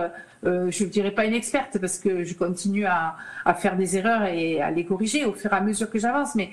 je 0.43 0.83
ne 0.83 0.89
dirais 0.89 1.11
pas 1.11 1.25
une 1.25 1.33
experte, 1.33 1.77
parce 1.79 1.97
que 1.99 2.23
je 2.23 2.33
continue 2.33 2.85
à, 2.85 3.15
à, 3.45 3.53
faire 3.53 3.75
des 3.75 3.97
erreurs 3.97 4.25
et 4.25 4.61
à 4.61 4.71
les 4.71 4.85
corriger 4.85 5.25
au 5.25 5.33
fur 5.33 5.51
et 5.53 5.55
à 5.55 5.61
mesure 5.61 5.89
que 5.89 5.99
j'avance. 5.99 6.35
Mais 6.35 6.49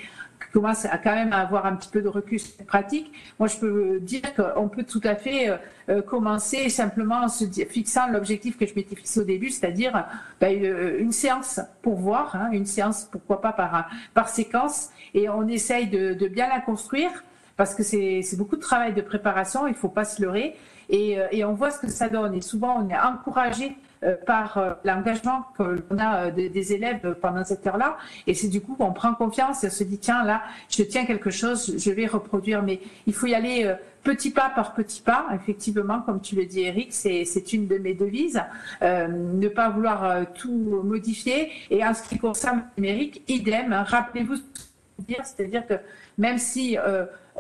commence 0.53 0.85
à 0.85 0.99
quand 0.99 1.15
même 1.15 1.33
avoir 1.33 1.67
un 1.67 1.77
petit 1.77 1.89
peu 1.89 2.03
de 2.03 2.09
recul 2.09 2.41
pratique, 2.67 3.13
moi 3.39 3.49
je 3.49 3.57
peux 3.57 4.01
dire 4.01 4.23
qu'on 4.35 4.69
peut 4.69 4.85
tout 4.85 5.01
à 5.05 5.15
fait 5.15 5.51
euh, 5.51 5.57
euh, 5.89 6.03
commencer 6.03 6.69
simplement 6.69 7.23
en 7.23 7.29
se 7.29 7.45
fixant 7.69 8.09
l'objectif 8.09 8.57
que 8.59 8.67
je 8.67 8.75
m'étais 8.75 8.97
fixé 8.97 9.21
au 9.21 9.25
début, 9.25 9.51
c'est-à-dire 9.51 10.07
ben, 10.41 10.65
euh, 10.65 10.99
une 10.99 11.13
séance 11.13 11.61
pour 11.83 11.97
voir, 11.97 12.35
hein, 12.37 12.51
une 12.53 12.67
séance 12.67 13.09
pourquoi 13.11 13.41
pas 13.41 13.53
par, 13.53 13.91
par 14.15 14.29
séquence, 14.29 14.91
et 15.15 15.29
on 15.29 15.47
essaye 15.49 15.89
de, 15.89 16.15
de 16.15 16.29
bien 16.29 16.49
la 16.49 16.61
construire 16.61 17.11
parce 17.59 17.75
que 17.75 17.83
c'est 17.83 18.37
beaucoup 18.39 18.57
de 18.57 18.63
travail 18.63 18.95
de 18.95 19.03
préparation, 19.03 19.67
il 19.67 19.75
faut 19.75 19.91
pas 19.91 20.07
se 20.07 20.23
leurrer, 20.23 20.57
et, 20.89 21.19
et 21.33 21.45
on 21.45 21.53
voit 21.53 21.71
ce 21.71 21.81
que 21.81 21.91
ça 21.91 22.09
donne. 22.09 22.35
Et 22.35 22.41
souvent 22.41 22.83
on 22.83 22.89
est 22.89 22.99
encouragé 22.99 23.77
euh, 24.05 24.15
par 24.15 24.59
euh, 24.59 24.75
l'engagement 24.85 25.47
qu'on 25.57 25.99
a 25.99 26.27
euh, 26.27 26.31
des, 26.31 26.73
élèves 26.73 27.17
pendant 27.21 27.45
cette 27.45 27.67
heure-là. 27.67 27.99
Et 28.29 28.35
c'est 28.35 28.47
du 28.47 28.61
coup 28.61 28.77
qu'on 28.77 28.93
prend 28.93 29.13
confiance 29.13 29.65
et 29.65 29.67
on 29.67 29.71
se 29.71 29.83
dit, 29.83 29.99
tiens, 29.99 30.23
là, 30.23 30.45
je 30.69 30.85
tiens 30.85 31.05
quelque 31.05 31.31
chose, 31.31 31.75
je 31.77 31.91
vais 31.91 32.07
reproduire. 32.07 32.63
Mais 32.63 32.81
il 33.09 33.15
faut 33.15 33.27
y 33.27 33.35
aller 33.35 33.75
petit 34.05 34.31
pas 34.31 34.53
par 34.55 34.75
petit 34.75 35.03
pas. 35.03 35.27
Effectivement, 35.35 36.01
comme 36.03 36.21
tu 36.21 36.37
le 36.37 36.45
dis, 36.45 36.61
Eric, 36.61 36.93
c'est 36.93 37.53
une 37.53 37.67
de 37.67 37.79
mes 37.79 37.95
devises. 37.95 38.41
ne 38.83 39.49
pas 39.49 39.69
vouloir 39.71 40.27
tout 40.33 40.83
modifier. 40.85 41.51
Et 41.71 41.85
en 41.85 41.93
ce 41.93 42.09
qui 42.09 42.19
concerne 42.19 42.63
le 42.77 42.83
numérique, 42.83 43.23
idem. 43.27 43.73
Rappelez-vous 43.73 44.37
ce 44.37 44.43
que 44.43 44.47
je 44.57 45.03
veux 45.03 45.07
dire, 45.07 45.25
c'est-à-dire 45.25 45.67
que 45.67 45.75
même 46.19 46.39
si 46.39 46.77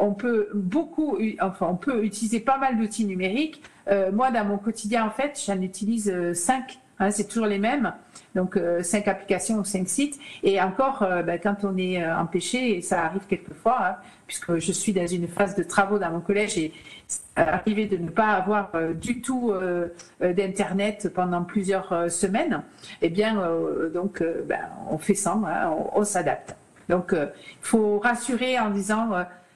on 0.01 0.13
peut 0.15 0.49
beaucoup, 0.55 1.19
enfin, 1.41 1.67
on 1.71 1.77
peut 1.77 2.05
utiliser 2.05 2.41
pas 2.41 2.59
mal 2.59 2.79
d'outils 2.79 3.05
numériques. 3.05 3.63
Euh, 3.89 4.13
moi, 4.13 4.31
dans 4.31 4.45
mon 4.45 4.59
quotidien, 4.59 5.07
en 5.07 5.11
fait, 5.11 5.41
j'en 5.47 5.61
utilise 5.61 6.11
euh, 6.11 6.35
cinq. 6.35 6.79
Hein, 7.01 7.11
c'est 7.11 7.29
toujours 7.29 7.47
les 7.47 7.59
mêmes. 7.59 7.93
Donc, 8.35 8.57
euh, 8.57 8.83
cinq 8.83 9.07
applications 9.07 9.59
ou 9.59 9.65
cinq 9.65 9.89
sites. 9.89 10.19
Et 10.43 10.61
encore, 10.61 11.07
ben, 11.25 11.39
quand 11.41 11.65
on 11.65 11.77
est 11.77 12.05
empêché, 12.11 12.77
et 12.77 12.83
ça 12.83 13.05
arrive 13.05 13.23
quelquefois, 13.29 13.79
hein, 13.81 13.97
puisque 14.27 14.59
je 14.59 14.73
suis 14.73 14.93
dans 14.93 15.07
une 15.07 15.29
phase 15.29 15.55
de 15.55 15.63
travaux 15.63 15.99
dans 15.99 16.11
mon 16.11 16.21
collège 16.21 16.59
et 16.59 16.73
arrivé 17.37 17.87
de 17.87 17.97
ne 17.97 18.11
pas 18.11 18.33
avoir 18.33 18.73
du 18.95 19.23
tout 19.23 19.53
d'internet 20.21 21.11
pendant 21.15 21.45
plusieurs 21.45 22.11
semaines, 22.11 22.63
eh 23.01 23.09
bien, 23.09 23.49
donc, 23.95 24.23
ben, 24.47 24.69
on 24.91 24.99
fait 24.99 25.15
sans, 25.15 25.45
hein, 25.45 25.71
on, 25.71 26.01
on 26.01 26.05
s'adapte. 26.05 26.57
Donc, 26.89 27.13
il 27.13 27.29
faut 27.61 27.99
rassurer 28.01 28.59
en 28.59 28.71
disant 28.71 29.11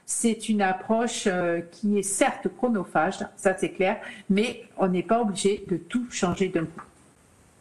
c'est 0.06 0.48
une 0.48 0.62
approche 0.62 1.26
euh, 1.26 1.60
qui 1.70 1.98
est 1.98 2.02
certes 2.02 2.48
chronophage, 2.56 3.18
ça 3.36 3.54
c'est 3.56 3.70
clair, 3.70 3.96
mais 4.28 4.62
on 4.76 4.88
n'est 4.88 5.02
pas 5.02 5.20
obligé 5.20 5.64
de 5.68 5.76
tout 5.76 6.06
changer 6.10 6.48
d'un 6.48 6.64
coup. 6.64 6.82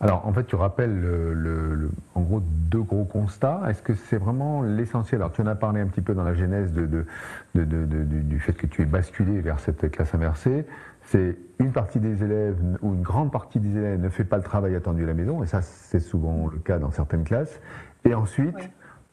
Alors, 0.03 0.25
en 0.25 0.33
fait, 0.33 0.45
tu 0.45 0.55
rappelles 0.55 1.00
le, 1.00 1.91
en 2.15 2.21
gros 2.21 2.41
deux 2.41 2.81
gros 2.81 3.05
constats. 3.05 3.62
Est-ce 3.69 3.83
que 3.83 3.93
c'est 3.93 4.17
vraiment 4.17 4.63
l'essentiel? 4.63 5.21
Alors, 5.21 5.31
tu 5.31 5.43
en 5.43 5.45
as 5.45 5.53
parlé 5.53 5.79
un 5.79 5.86
petit 5.86 6.01
peu 6.01 6.15
dans 6.15 6.24
la 6.24 6.33
genèse 6.33 6.74
de, 6.74 7.05
du 7.53 8.39
fait 8.39 8.53
que 8.53 8.65
tu 8.65 8.81
es 8.81 8.86
basculé 8.86 9.41
vers 9.41 9.60
cette 9.60 9.91
classe 9.91 10.15
inversée. 10.15 10.65
C'est 11.03 11.38
une 11.60 11.71
partie 11.71 12.00
des 12.00 12.24
élèves 12.24 12.57
ou 12.81 12.95
une 12.95 13.03
grande 13.03 13.31
partie 13.31 13.60
des 13.60 13.77
élèves 13.77 14.00
ne 14.01 14.10
fait 14.10 14.24
pas 14.24 14.38
le 14.38 14.43
travail 14.43 14.74
attendu 14.75 15.03
à 15.03 15.07
la 15.07 15.13
maison, 15.13 15.43
et 15.43 15.45
ça, 15.45 15.62
c'est 15.62 16.00
souvent 16.00 16.50
le 16.51 16.57
cas 16.57 16.79
dans 16.79 16.89
certaines 16.89 17.24
classes. 17.24 17.60
Et 18.03 18.15
ensuite, 18.15 18.71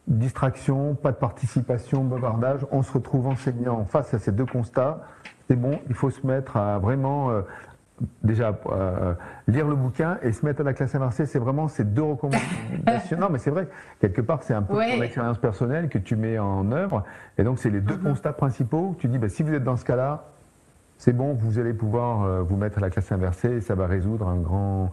distraction, 0.08 0.94
pas 0.94 1.12
de 1.12 1.16
participation, 1.16 2.02
bavardage, 2.02 2.66
on 2.70 2.82
se 2.82 2.92
retrouve 2.92 3.28
enseignant 3.28 3.84
face 3.84 4.12
à 4.14 4.18
ces 4.18 4.32
deux 4.32 4.46
constats. 4.46 5.00
C'est 5.48 5.56
bon, 5.56 5.78
il 5.88 5.94
faut 5.94 6.10
se 6.10 6.26
mettre 6.26 6.56
à 6.56 6.78
vraiment 6.78 7.30
euh, 7.30 7.42
déjà 8.22 8.58
euh, 8.66 9.14
lire 9.46 9.68
le 9.68 9.76
bouquin 9.76 10.18
et 10.22 10.32
se 10.32 10.44
mettre 10.44 10.62
à 10.62 10.64
la 10.64 10.72
classe 10.72 10.94
inversée. 10.94 11.26
C'est 11.26 11.38
vraiment 11.38 11.68
ces 11.68 11.84
deux 11.84 12.02
recommandations. 12.02 13.18
non, 13.20 13.28
mais 13.30 13.38
c'est 13.38 13.50
vrai, 13.50 13.68
quelque 14.00 14.22
part, 14.22 14.42
c'est 14.42 14.54
un 14.54 14.62
peu 14.62 14.74
ton 14.74 15.02
expérience 15.02 15.38
personnelle 15.38 15.88
que 15.88 15.98
tu 15.98 16.16
mets 16.16 16.38
en 16.38 16.72
œuvre. 16.72 17.04
Et 17.36 17.44
donc, 17.44 17.58
c'est 17.58 17.70
les 17.70 17.80
deux 17.80 17.96
mm-hmm. 17.96 18.02
constats 18.10 18.32
principaux. 18.32 18.96
Tu 18.98 19.08
dis, 19.08 19.18
bah, 19.18 19.28
si 19.28 19.42
vous 19.42 19.52
êtes 19.52 19.64
dans 19.64 19.76
ce 19.76 19.84
cas-là, 19.84 20.24
c'est 20.96 21.12
bon, 21.12 21.34
vous 21.34 21.58
allez 21.58 21.74
pouvoir 21.74 22.24
euh, 22.24 22.42
vous 22.42 22.56
mettre 22.56 22.78
à 22.78 22.80
la 22.80 22.90
classe 22.90 23.12
inversée 23.12 23.56
et 23.56 23.60
ça 23.60 23.74
va 23.74 23.86
résoudre 23.86 24.26
un 24.26 24.36
grand, 24.36 24.90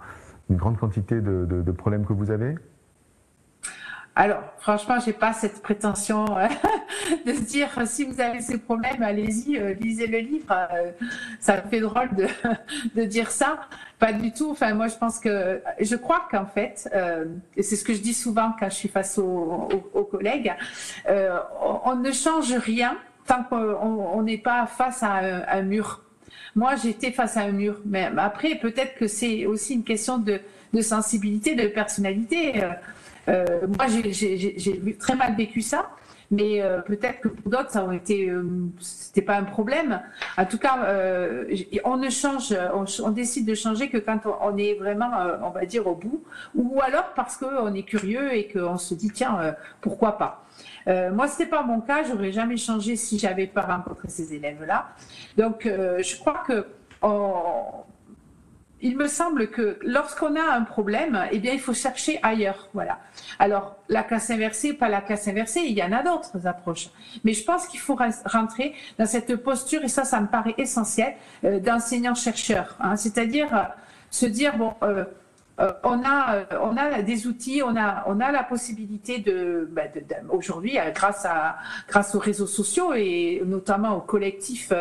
une 0.50 0.58
grande 0.58 0.78
quantité 0.78 1.22
de, 1.22 1.46
de 1.46 1.72
problèmes 1.72 2.06
que 2.06 2.14
vous 2.14 2.32
avez. 2.32 2.56
Alors, 4.18 4.44
franchement, 4.60 4.96
j'ai 5.04 5.12
pas 5.12 5.34
cette 5.34 5.62
prétention 5.62 6.38
euh, 6.38 6.48
de 7.26 7.34
dire 7.34 7.70
si 7.86 8.06
vous 8.06 8.22
avez 8.22 8.40
ces 8.40 8.58
problèmes, 8.58 9.04
allez-y, 9.04 9.58
euh, 9.58 9.74
lisez 9.74 10.08
le 10.08 10.20
livre. 10.20 10.56
Euh, 10.74 10.92
ça 11.42 11.58
me 11.58 11.70
fait 11.70 11.82
drôle 11.82 12.10
de, 12.96 13.04
dire 13.04 13.30
ça. 13.30 13.68
Pas 14.00 14.14
du 14.14 14.32
tout. 14.32 14.52
Enfin, 14.52 14.74
moi, 14.74 14.88
je 14.88 14.96
pense 14.96 15.20
que 15.20 15.62
je 15.82 15.96
crois 15.98 16.28
qu'en 16.32 16.46
fait, 16.46 16.90
et 17.58 17.64
c'est 17.64 17.76
ce 17.76 17.84
que 17.84 17.94
je 17.94 18.00
dis 18.00 18.14
souvent 18.14 18.54
quand 18.60 18.70
je 18.70 18.76
suis 18.76 18.90
face 18.90 19.18
aux, 19.18 19.70
collègues, 20.12 20.54
on, 21.08 21.96
ne 21.96 22.12
change 22.12 22.54
rien 22.54 22.98
tant 23.26 23.44
qu'on 23.44 24.22
n'est 24.22 24.38
pas 24.38 24.66
face 24.66 25.02
à 25.02 25.22
un, 25.50 25.62
mur. 25.62 26.02
Moi, 26.56 26.76
j'étais 26.76 27.12
face 27.12 27.38
à 27.38 27.42
un 27.42 27.52
mur, 27.52 27.80
mais 27.86 28.10
après, 28.18 28.56
peut-être 28.56 28.96
que 28.96 29.08
c'est 29.08 29.46
aussi 29.46 29.76
une 29.76 29.86
question 29.86 30.18
de 30.18 30.82
sensibilité, 30.82 31.56
de 31.56 31.68
personnalité. 31.68 32.62
Euh, 33.28 33.68
moi, 33.68 33.88
j'ai 33.88 34.98
très 35.00 35.16
mal 35.16 35.36
vécu 35.36 35.62
ça 35.62 35.90
mais 36.32 36.62
euh, 36.62 36.82
peut-être 36.82 37.22
que 37.22 37.28
pour 37.28 37.52
d'autres 37.52 37.72
ça 37.72 37.84
aurait 37.84 37.98
été 37.98 38.30
euh, 38.30 38.44
c'était 38.80 39.22
pas 39.22 39.38
un 39.38 39.44
problème. 39.44 40.02
En 40.38 40.46
tout 40.46 40.58
cas 40.58 40.84
euh, 40.86 41.46
on 41.84 41.98
ne 41.98 42.10
change 42.10 42.56
on, 42.74 43.10
décide 43.10 43.46
de 43.46 43.56
changer 43.56 43.90
que 43.90 43.98
quand 43.98 44.20
on, 44.42 44.58
est 44.58 44.76
vraiment 44.76 45.12
on 45.44 45.50
va 45.50 45.66
dire 45.66 45.88
au 45.88 45.96
bout 45.96 46.24
ou 46.56 46.82
alors 46.82 47.14
parce 47.16 47.38
qu'on 47.38 47.74
est 47.74 47.84
curieux 47.84 48.34
et 48.34 48.48
qu'on 48.48 48.78
se 48.78 48.94
dit 48.94 49.12
tiens 49.12 49.56
pourquoi 49.82 50.18
pas. 50.18 50.44
Moi 50.88 51.28
c'était 51.28 51.50
pas 51.50 51.64
mon 51.64 51.82
cas 51.82 52.04
j'aurais 52.04 52.32
jamais 52.32 52.58
changé 52.58 52.96
si 52.96 53.20
j'avais 53.20 53.48
pas 53.48 53.62
rencontré 53.62 54.08
ces 54.08 54.34
élèves 54.34 54.64
là 54.66 54.90
donc 55.38 55.64
je 55.66 56.20
crois 56.20 56.44
que 56.48 56.66
il 58.82 58.98
me 58.98 59.08
semble 59.08 59.50
que 59.50 59.80
lorsqu'on 59.82 60.36
a 60.36 60.54
un 60.54 60.64
problème, 60.64 61.28
eh 61.32 61.40
bien, 61.40 61.54
il 61.54 61.60
faut 61.60 61.74
chercher 61.74 62.20
ailleurs. 62.24 62.70
Voilà. 62.74 63.00
Alors, 63.40 63.78
la 63.90 64.04
classe 64.04 64.30
inversée, 64.30 64.74
pas 64.74 64.90
la 64.90 65.02
classe 65.02 65.28
inversée, 65.28 65.62
il 65.62 65.78
y 65.78 65.84
en 65.84 65.92
a 65.92 66.04
d'autres 66.04 66.46
approches. 66.46 66.90
Mais 67.24 67.34
je 67.34 67.44
pense 67.44 67.68
qu'il 67.68 67.80
faut 67.80 67.98
rentrer 68.26 68.74
dans 69.00 69.06
cette 69.06 69.36
posture, 69.38 69.84
et 69.84 69.88
ça, 69.88 70.04
ça 70.04 70.20
me 70.20 70.28
paraît 70.28 70.56
essentiel, 70.58 71.16
euh, 71.44 71.60
d'enseignant-chercheur. 71.60 72.76
Hein. 72.80 72.96
C'est-à-dire 72.96 73.56
euh, 73.56 73.64
se 74.12 74.26
dire, 74.26 74.58
bon, 74.58 74.74
euh, 74.84 75.06
euh, 75.60 75.72
on, 75.84 76.04
a, 76.04 76.36
euh, 76.36 76.46
on 76.62 76.76
a 76.76 77.02
des 77.02 77.28
outils, 77.28 77.62
on 77.64 77.76
a, 77.78 78.04
on 78.08 78.20
a 78.20 78.32
la 78.32 78.44
possibilité 78.44 79.20
de, 79.20 79.70
bah, 79.72 79.84
aujourd'hui, 80.30 80.78
euh, 80.78 80.92
grâce, 80.92 81.26
grâce 81.88 82.14
aux 82.14 82.20
réseaux 82.20 82.48
sociaux 82.48 82.94
et 82.94 83.42
notamment 83.46 83.96
au 83.96 84.02
collectif 84.02 84.72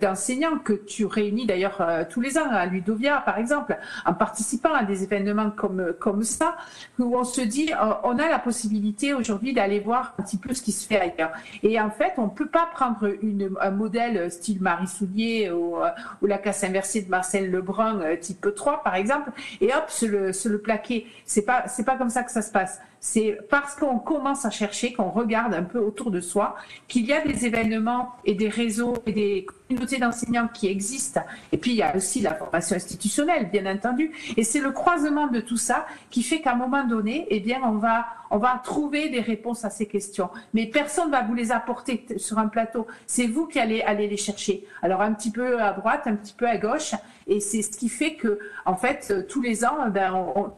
d'enseignants 0.00 0.58
que 0.58 0.72
tu 0.72 1.06
réunis 1.06 1.46
d'ailleurs 1.46 1.82
tous 2.10 2.20
les 2.20 2.38
ans 2.38 2.50
à 2.50 2.66
Ludovia, 2.66 3.22
par 3.24 3.38
exemple, 3.38 3.76
en 4.04 4.14
participant 4.14 4.72
à 4.72 4.84
des 4.84 5.02
événements 5.02 5.50
comme, 5.50 5.94
comme 5.98 6.22
ça, 6.22 6.56
où 6.98 7.16
on 7.16 7.24
se 7.24 7.40
dit, 7.40 7.70
on 8.02 8.18
a 8.18 8.28
la 8.28 8.38
possibilité 8.38 9.14
aujourd'hui 9.14 9.52
d'aller 9.52 9.80
voir 9.80 10.14
un 10.18 10.22
petit 10.22 10.36
peu 10.36 10.54
ce 10.54 10.62
qui 10.62 10.72
se 10.72 10.86
fait 10.86 11.00
ailleurs. 11.00 11.32
Et 11.62 11.80
en 11.80 11.90
fait, 11.90 12.14
on 12.16 12.28
peut 12.28 12.48
pas 12.48 12.68
prendre 12.72 13.08
une, 13.22 13.50
un 13.60 13.70
modèle 13.70 14.30
style 14.30 14.60
Marie 14.60 14.88
Soulier 14.88 15.50
ou, 15.50 15.76
ou 16.22 16.26
la 16.26 16.38
casse 16.38 16.64
inversée 16.64 17.02
de 17.02 17.10
Marcel 17.10 17.50
Lebrun 17.50 18.16
type 18.20 18.54
3, 18.54 18.82
par 18.82 18.94
exemple, 18.94 19.30
et 19.60 19.72
hop, 19.74 19.83
le, 20.06 20.32
se 20.32 20.48
le 20.48 20.60
plaquer. 20.60 21.06
C'est 21.24 21.42
pas, 21.42 21.68
c'est 21.68 21.84
pas 21.84 21.96
comme 21.96 22.10
ça 22.10 22.22
que 22.22 22.30
ça 22.30 22.42
se 22.42 22.50
passe. 22.50 22.80
C'est 23.06 23.38
parce 23.50 23.74
qu'on 23.74 23.98
commence 23.98 24.46
à 24.46 24.50
chercher, 24.50 24.94
qu'on 24.94 25.10
regarde 25.10 25.52
un 25.52 25.62
peu 25.62 25.78
autour 25.78 26.10
de 26.10 26.22
soi, 26.22 26.56
qu'il 26.88 27.04
y 27.04 27.12
a 27.12 27.20
des 27.20 27.44
événements 27.44 28.12
et 28.24 28.32
des 28.32 28.48
réseaux 28.48 28.94
et 29.04 29.12
des 29.12 29.44
communautés 29.68 29.98
d'enseignants 29.98 30.48
qui 30.48 30.68
existent. 30.68 31.20
Et 31.52 31.58
puis 31.58 31.72
il 31.72 31.76
y 31.76 31.82
a 31.82 31.94
aussi 31.94 32.22
la 32.22 32.34
formation 32.34 32.76
institutionnelle, 32.76 33.50
bien 33.50 33.70
entendu. 33.70 34.10
Et 34.38 34.42
c'est 34.42 34.58
le 34.58 34.70
croisement 34.70 35.26
de 35.26 35.40
tout 35.40 35.58
ça 35.58 35.86
qui 36.08 36.22
fait 36.22 36.40
qu'à 36.40 36.52
un 36.52 36.56
moment 36.56 36.86
donné, 36.86 37.26
eh 37.28 37.40
bien, 37.40 37.60
on 37.62 37.72
va, 37.72 38.06
on 38.30 38.38
va 38.38 38.58
trouver 38.64 39.10
des 39.10 39.20
réponses 39.20 39.66
à 39.66 39.70
ces 39.70 39.84
questions. 39.84 40.30
Mais 40.54 40.64
personne 40.64 41.08
ne 41.08 41.12
va 41.12 41.22
vous 41.24 41.34
les 41.34 41.52
apporter 41.52 42.06
sur 42.16 42.38
un 42.38 42.48
plateau. 42.48 42.86
C'est 43.06 43.26
vous 43.26 43.46
qui 43.46 43.60
allez 43.60 43.82
aller 43.82 44.08
les 44.08 44.16
chercher. 44.16 44.64
Alors 44.80 45.02
un 45.02 45.12
petit 45.12 45.30
peu 45.30 45.60
à 45.60 45.74
droite, 45.74 46.04
un 46.06 46.16
petit 46.16 46.32
peu 46.32 46.48
à 46.48 46.56
gauche. 46.56 46.94
Et 47.26 47.40
c'est 47.40 47.60
ce 47.60 47.76
qui 47.76 47.90
fait 47.90 48.14
que, 48.14 48.38
en 48.64 48.76
fait, 48.76 49.26
tous 49.28 49.42
les 49.42 49.64
ans, 49.64 49.88
ben, 49.90 50.14
on, 50.14 50.52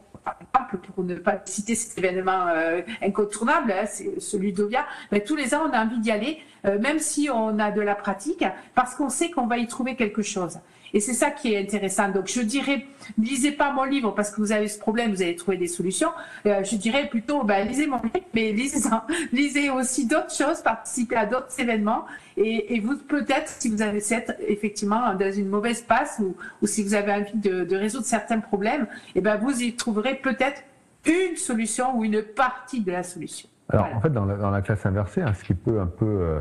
pour 0.93 1.03
ne 1.03 1.15
pas 1.15 1.41
citer 1.45 1.75
cet 1.75 1.97
événement 1.97 2.47
euh, 2.47 2.81
incontournable, 3.01 3.71
hein, 3.71 3.85
c'est 3.85 4.19
celui 4.19 4.53
d'Ovia, 4.53 4.85
mais 5.11 5.21
tous 5.21 5.35
les 5.35 5.53
ans, 5.53 5.61
on 5.69 5.73
a 5.73 5.83
envie 5.83 5.99
d'y 5.99 6.11
aller, 6.11 6.39
euh, 6.65 6.79
même 6.79 6.99
si 6.99 7.29
on 7.31 7.59
a 7.59 7.71
de 7.71 7.81
la 7.81 7.95
pratique, 7.95 8.43
parce 8.75 8.95
qu'on 8.95 9.09
sait 9.09 9.31
qu'on 9.31 9.47
va 9.47 9.57
y 9.57 9.67
trouver 9.67 9.95
quelque 9.95 10.21
chose. 10.21 10.59
Et 10.93 10.99
c'est 10.99 11.13
ça 11.13 11.31
qui 11.31 11.53
est 11.53 11.59
intéressant. 11.59 12.09
Donc, 12.09 12.27
je 12.27 12.41
dirais, 12.41 12.85
lisez 13.17 13.51
pas 13.51 13.71
mon 13.71 13.83
livre 13.83 14.11
parce 14.11 14.31
que 14.31 14.41
vous 14.41 14.51
avez 14.51 14.67
ce 14.67 14.79
problème, 14.79 15.11
vous 15.11 15.21
allez 15.21 15.35
trouver 15.35 15.57
des 15.57 15.67
solutions. 15.67 16.09
Euh, 16.45 16.63
je 16.63 16.75
dirais 16.75 17.07
plutôt, 17.09 17.43
ben, 17.43 17.67
lisez 17.67 17.87
mon 17.87 18.01
livre, 18.01 18.25
mais 18.33 18.51
lisez, 18.51 18.87
lisez 19.31 19.69
aussi 19.69 20.05
d'autres 20.05 20.33
choses, 20.33 20.61
participez 20.61 21.15
à 21.15 21.25
d'autres 21.25 21.59
événements. 21.59 22.05
Et, 22.37 22.79
vous, 22.79 22.97
peut-être, 22.97 23.47
si 23.59 23.69
vous 23.69 23.81
avez 23.81 23.99
cette, 23.99 24.37
effectivement, 24.47 25.15
dans 25.15 25.31
une 25.31 25.49
mauvaise 25.49 25.81
passe 25.81 26.17
ou, 26.19 26.35
ou 26.61 26.67
si 26.67 26.83
vous 26.83 26.93
avez 26.93 27.11
envie 27.11 27.35
de, 27.35 27.63
de 27.63 27.75
résoudre 27.75 28.05
certains 28.05 28.39
problèmes, 28.39 28.87
et 29.15 29.19
eh 29.19 29.21
ben, 29.21 29.37
vous 29.37 29.61
y 29.61 29.73
trouverez 29.73 30.15
peut-être 30.15 30.61
une 31.05 31.35
solution 31.35 31.97
ou 31.97 32.03
une 32.03 32.21
partie 32.21 32.81
de 32.81 32.91
la 32.91 33.03
solution. 33.03 33.49
Alors, 33.69 33.87
en 33.93 33.99
fait, 33.99 34.09
dans 34.09 34.25
la, 34.25 34.61
classe 34.61 34.85
inversée, 34.85 35.21
hein, 35.21 35.33
ce 35.33 35.43
qui 35.43 35.53
peut 35.53 35.81
un 35.81 35.87
peu 35.87 36.05
euh, 36.05 36.39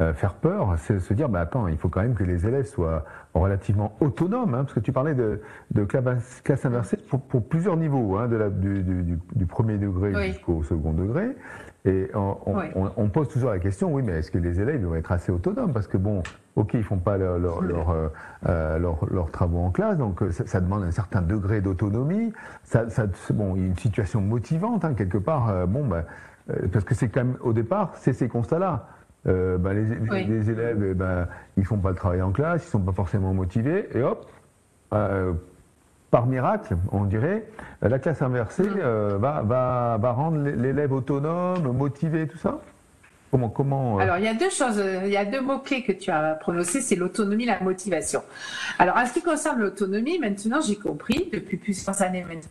euh, 0.00 0.14
faire 0.14 0.34
peur, 0.34 0.74
c'est 0.78 1.00
se 1.00 1.12
dire, 1.12 1.28
bah, 1.28 1.40
attends, 1.40 1.66
il 1.66 1.76
faut 1.76 1.88
quand 1.88 2.02
même 2.02 2.14
que 2.14 2.22
les 2.22 2.46
élèves 2.46 2.66
soient 2.66 3.04
relativement 3.34 3.96
autonomes, 4.00 4.54
hein, 4.54 4.62
parce 4.62 4.74
que 4.74 4.80
tu 4.80 4.92
parlais 4.92 5.14
de, 5.14 5.40
de 5.72 5.84
classe 5.84 6.64
inversée 6.64 6.96
pour, 6.96 7.20
pour 7.20 7.48
plusieurs 7.48 7.76
niveaux, 7.76 8.16
hein, 8.16 8.28
de 8.28 8.36
la, 8.36 8.48
du, 8.48 8.84
du, 8.84 9.18
du, 9.34 9.46
premier 9.46 9.76
degré 9.76 10.30
jusqu'au 10.30 10.62
second 10.62 10.92
degré. 10.92 11.36
Et 11.84 12.10
on, 12.14 12.36
on, 12.46 12.90
on, 12.96 13.08
pose 13.08 13.28
toujours 13.28 13.50
la 13.50 13.58
question, 13.58 13.92
oui, 13.92 14.02
mais 14.02 14.18
est-ce 14.18 14.30
que 14.30 14.38
les 14.38 14.60
élèves 14.60 14.84
vont 14.84 14.94
être 14.94 15.10
assez 15.10 15.32
autonomes? 15.32 15.72
Parce 15.72 15.86
que 15.88 15.96
bon, 15.96 16.22
ok, 16.54 16.74
ils 16.74 16.82
font 16.82 16.98
pas 16.98 17.16
leurs 17.16 17.38
leur, 17.38 17.62
leur, 17.62 18.10
euh, 18.46 18.78
leur, 18.78 19.30
travaux 19.30 19.60
en 19.60 19.70
classe, 19.70 19.96
donc 19.96 20.22
ça, 20.30 20.46
ça, 20.46 20.60
demande 20.60 20.82
un 20.84 20.90
certain 20.90 21.22
degré 21.22 21.60
d'autonomie. 21.60 22.32
Ça, 22.62 22.88
ça, 22.90 23.06
bon, 23.30 23.56
une 23.56 23.76
situation 23.76 24.20
motivante 24.20 24.84
hein, 24.84 24.94
quelque 24.94 25.18
part. 25.18 25.66
bon, 25.66 25.86
bah, 25.86 26.04
parce 26.72 26.84
que 26.84 26.94
c'est 26.94 27.08
quand 27.08 27.24
même 27.24 27.36
au 27.40 27.52
départ, 27.52 27.92
c'est 27.96 28.12
ces 28.12 28.28
constats-là. 28.28 28.88
Euh, 29.26 29.58
ben, 29.58 29.72
les, 29.74 30.50
élèves, 30.50 30.82
eh 30.90 30.94
ben, 30.94 31.26
ils 31.56 31.64
font 31.64 31.76
pas 31.76 31.90
le 31.90 31.96
travail 31.96 32.22
en 32.22 32.30
classe, 32.30 32.64
ils 32.64 32.70
sont 32.70 32.80
pas 32.80 32.92
forcément 32.92 33.34
motivés, 33.34 33.88
et 33.94 34.02
hop, 34.02 34.30
euh, 34.94 35.32
par 36.10 36.26
miracle, 36.26 36.76
on 36.92 37.04
dirait, 37.04 37.44
la 37.82 37.98
classe 37.98 38.22
inversée 38.22 38.62
mm. 38.62 38.78
euh, 38.78 39.18
va, 39.18 39.42
va, 39.42 39.98
va, 40.00 40.12
rendre 40.12 40.38
l'élève 40.38 40.92
autonome, 40.92 41.76
motivé, 41.76 42.28
tout 42.28 42.38
ça? 42.38 42.60
Comment, 43.30 43.50
comment 43.50 43.98
Alors, 43.98 44.16
il 44.16 44.24
y 44.24 44.28
a 44.28 44.34
deux 44.34 44.48
choses, 44.48 44.82
il 45.04 45.10
y 45.10 45.16
a 45.16 45.26
deux 45.26 45.42
mots-clés 45.42 45.82
que 45.82 45.92
tu 45.92 46.10
as 46.10 46.34
prononcés, 46.34 46.80
c'est 46.80 46.96
l'autonomie 46.96 47.42
et 47.42 47.48
la 47.48 47.60
motivation. 47.60 48.22
Alors, 48.78 48.96
en 48.96 49.04
ce 49.04 49.12
qui 49.12 49.20
concerne 49.20 49.60
l'autonomie, 49.60 50.18
maintenant, 50.18 50.60
j'ai 50.62 50.76
compris, 50.76 51.28
depuis 51.30 51.58
plusieurs 51.58 52.00
années 52.00 52.24
maintenant, 52.26 52.48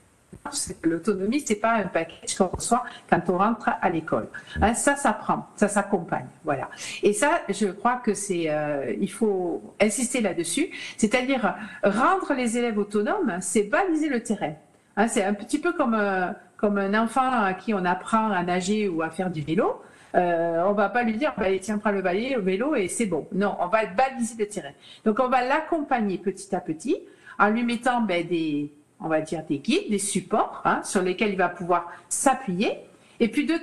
L'autonomie, 0.83 1.43
c'est 1.45 1.55
pas 1.55 1.73
un 1.73 1.87
package 1.87 2.35
qu'on 2.37 2.47
reçoit 2.47 2.83
quand 3.09 3.21
on 3.29 3.37
rentre 3.37 3.69
à 3.81 3.89
l'école. 3.89 4.29
Hein, 4.61 4.73
ça 4.73 4.95
s'apprend, 4.95 5.47
ça 5.55 5.67
s'accompagne, 5.67 6.27
voilà. 6.45 6.69
Et 7.03 7.11
ça, 7.13 7.41
je 7.49 7.67
crois 7.67 7.97
que 7.97 8.13
c'est, 8.13 8.45
euh, 8.49 8.93
il 8.99 9.11
faut 9.11 9.61
insister 9.81 10.21
là-dessus. 10.21 10.69
C'est-à-dire 10.97 11.55
rendre 11.83 12.33
les 12.33 12.57
élèves 12.57 12.77
autonomes, 12.77 13.37
c'est 13.41 13.63
baliser 13.63 14.07
le 14.09 14.23
terrain. 14.23 14.53
Hein, 14.95 15.07
c'est 15.07 15.23
un 15.23 15.33
petit 15.33 15.59
peu 15.59 15.73
comme 15.73 15.95
euh, 15.95 16.31
comme 16.57 16.77
un 16.77 16.99
enfant 16.99 17.31
à 17.31 17.53
qui 17.53 17.73
on 17.73 17.85
apprend 17.85 18.31
à 18.31 18.43
nager 18.43 18.89
ou 18.89 19.01
à 19.01 19.09
faire 19.09 19.29
du 19.29 19.41
vélo. 19.41 19.81
Euh, 20.15 20.63
on 20.65 20.73
va 20.73 20.89
pas 20.89 21.03
lui 21.03 21.15
dire, 21.15 21.33
bah, 21.37 21.45
tiens, 21.61 21.77
prends 21.77 21.91
le 21.91 22.01
balai, 22.01 22.33
le 22.35 22.41
vélo 22.41 22.75
et 22.75 22.87
c'est 22.87 23.05
bon. 23.05 23.27
Non, 23.31 23.55
on 23.59 23.67
va 23.67 23.85
baliser 23.85 24.35
le 24.39 24.47
terrain. 24.47 24.71
Donc 25.05 25.19
on 25.19 25.27
va 25.27 25.43
l'accompagner 25.43 26.17
petit 26.17 26.55
à 26.55 26.59
petit 26.59 26.97
en 27.37 27.49
lui 27.49 27.63
mettant 27.63 28.01
ben, 28.01 28.25
des, 28.25 28.71
on 28.99 29.07
va 29.07 29.21
dire, 29.21 29.43
des 29.47 29.59
guides, 29.59 29.89
des 29.89 29.99
supports 29.99 30.61
hein, 30.65 30.81
sur 30.83 31.01
lesquels 31.01 31.29
il 31.29 31.37
va 31.37 31.49
pouvoir 31.49 31.87
s'appuyer. 32.09 32.71
Et 33.19 33.29
puis 33.29 33.45
de 33.45 33.55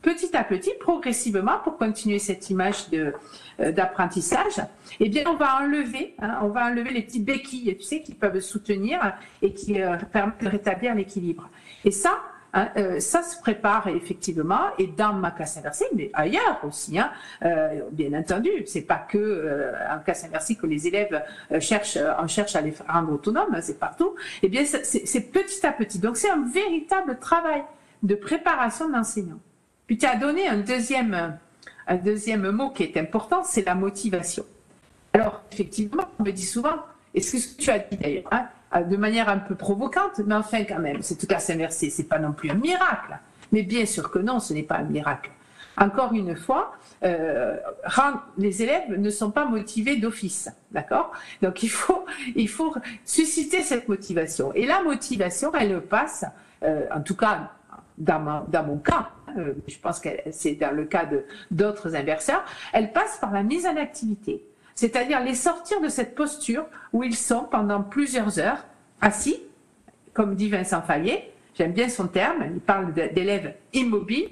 petit 0.00 0.34
à 0.34 0.42
petit, 0.42 0.72
progressivement, 0.80 1.58
pour 1.62 1.76
continuer 1.76 2.18
cette 2.18 2.48
image 2.48 2.86
euh, 2.94 3.12
d'apprentissage, 3.72 4.60
eh 5.00 5.08
bien, 5.08 5.24
on 5.26 5.36
va 5.36 5.60
enlever, 5.60 6.14
hein, 6.18 6.38
on 6.42 6.48
va 6.48 6.66
enlever 6.66 6.90
les 6.90 7.02
petites 7.02 7.24
béquilles, 7.24 7.76
tu 7.76 7.84
sais, 7.84 8.02
qui 8.02 8.14
peuvent 8.14 8.40
soutenir 8.40 9.14
et 9.42 9.52
qui 9.52 9.82
euh, 9.82 9.96
permettent 10.12 10.42
de 10.42 10.48
rétablir 10.48 10.94
l'équilibre. 10.94 11.50
Et 11.84 11.90
ça, 11.90 12.22
Hein, 12.54 12.68
euh, 12.76 13.00
ça 13.00 13.22
se 13.22 13.40
prépare 13.40 13.88
effectivement, 13.88 14.76
et 14.78 14.86
dans 14.86 15.14
ma 15.14 15.30
classe 15.30 15.56
inversée, 15.56 15.86
mais 15.94 16.10
ailleurs 16.12 16.60
aussi. 16.64 16.98
Hein, 16.98 17.10
euh, 17.44 17.80
bien 17.90 18.12
entendu, 18.12 18.50
c'est 18.66 18.82
pas 18.82 18.98
que 19.08 19.16
euh, 19.16 19.72
en 19.90 20.00
classe 20.00 20.24
inversée 20.24 20.56
que 20.56 20.66
les 20.66 20.86
élèves 20.86 21.22
cherchent, 21.60 21.96
à 21.96 22.60
les 22.60 22.74
rendre 22.86 23.12
autonomes, 23.12 23.58
c'est 23.62 23.78
partout. 23.78 24.14
Eh 24.42 24.48
bien, 24.48 24.64
c'est 24.64 25.32
petit 25.32 25.66
à 25.66 25.72
petit. 25.72 25.98
Donc, 25.98 26.16
c'est 26.16 26.30
un 26.30 26.44
véritable 26.46 27.18
travail 27.18 27.62
de 28.02 28.14
préparation 28.14 28.90
d'enseignants. 28.90 29.40
Puis, 29.86 29.96
tu 29.96 30.04
as 30.04 30.16
donné 30.16 30.46
un 30.46 30.58
deuxième, 30.58 31.38
un 31.86 31.96
deuxième 31.96 32.50
mot 32.50 32.70
qui 32.70 32.82
est 32.82 32.96
important, 32.98 33.42
c'est 33.44 33.64
la 33.64 33.74
motivation. 33.74 34.44
Alors, 35.14 35.42
effectivement, 35.52 36.04
on 36.18 36.24
me 36.24 36.32
dit 36.32 36.46
souvent, 36.46 36.76
et 37.14 37.22
ce 37.22 37.32
que 37.32 37.62
tu 37.62 37.70
as 37.70 37.78
dit 37.78 37.96
d'ailleurs, 37.96 38.28
hein, 38.30 38.46
de 38.80 38.96
manière 38.96 39.28
un 39.28 39.38
peu 39.38 39.54
provocante, 39.54 40.20
mais 40.24 40.34
enfin 40.34 40.64
quand 40.64 40.78
même, 40.78 41.02
c'est 41.02 41.16
tout 41.16 41.32
à 41.34 41.38
s'inverser, 41.38 41.90
c'est 41.90 42.04
pas 42.04 42.18
non 42.18 42.32
plus 42.32 42.50
un 42.50 42.54
miracle. 42.54 43.18
Mais 43.52 43.62
bien 43.62 43.84
sûr 43.84 44.10
que 44.10 44.18
non, 44.18 44.40
ce 44.40 44.54
n'est 44.54 44.62
pas 44.62 44.76
un 44.76 44.84
miracle. 44.84 45.30
Encore 45.76 46.12
une 46.12 46.36
fois, 46.36 46.74
euh, 47.02 47.56
les 48.36 48.62
élèves 48.62 48.98
ne 48.98 49.10
sont 49.10 49.30
pas 49.30 49.46
motivés 49.46 49.96
d'office, 49.96 50.50
d'accord? 50.70 51.12
Donc 51.40 51.62
il 51.62 51.70
faut, 51.70 52.04
il 52.34 52.48
faut 52.48 52.74
susciter 53.04 53.62
cette 53.62 53.88
motivation. 53.88 54.52
Et 54.54 54.66
la 54.66 54.82
motivation, 54.82 55.52
elle 55.54 55.80
passe, 55.80 56.24
euh, 56.62 56.86
en 56.94 57.00
tout 57.00 57.16
cas 57.16 57.52
dans, 57.98 58.42
mon 58.66 58.78
cas, 58.78 59.10
euh, 59.36 59.54
je 59.66 59.78
pense 59.78 60.00
que 60.00 60.08
c'est 60.30 60.54
dans 60.54 60.74
le 60.74 60.84
cas 60.84 61.06
de 61.06 61.24
d'autres 61.50 61.94
inverseurs, 61.94 62.44
elle 62.72 62.92
passe 62.92 63.18
par 63.18 63.32
la 63.32 63.42
mise 63.42 63.66
en 63.66 63.76
activité 63.76 64.42
c'est-à-dire 64.74 65.20
les 65.20 65.34
sortir 65.34 65.80
de 65.80 65.88
cette 65.88 66.14
posture 66.14 66.66
où 66.92 67.02
ils 67.02 67.16
sont 67.16 67.44
pendant 67.50 67.82
plusieurs 67.82 68.38
heures 68.38 68.64
assis, 69.00 69.40
comme 70.12 70.34
dit 70.34 70.48
Vincent 70.48 70.82
Fallier, 70.82 71.30
j'aime 71.54 71.72
bien 71.72 71.88
son 71.88 72.08
terme, 72.08 72.44
il 72.52 72.60
parle 72.60 72.92
d'élèves 72.92 73.54
immobiles, 73.72 74.30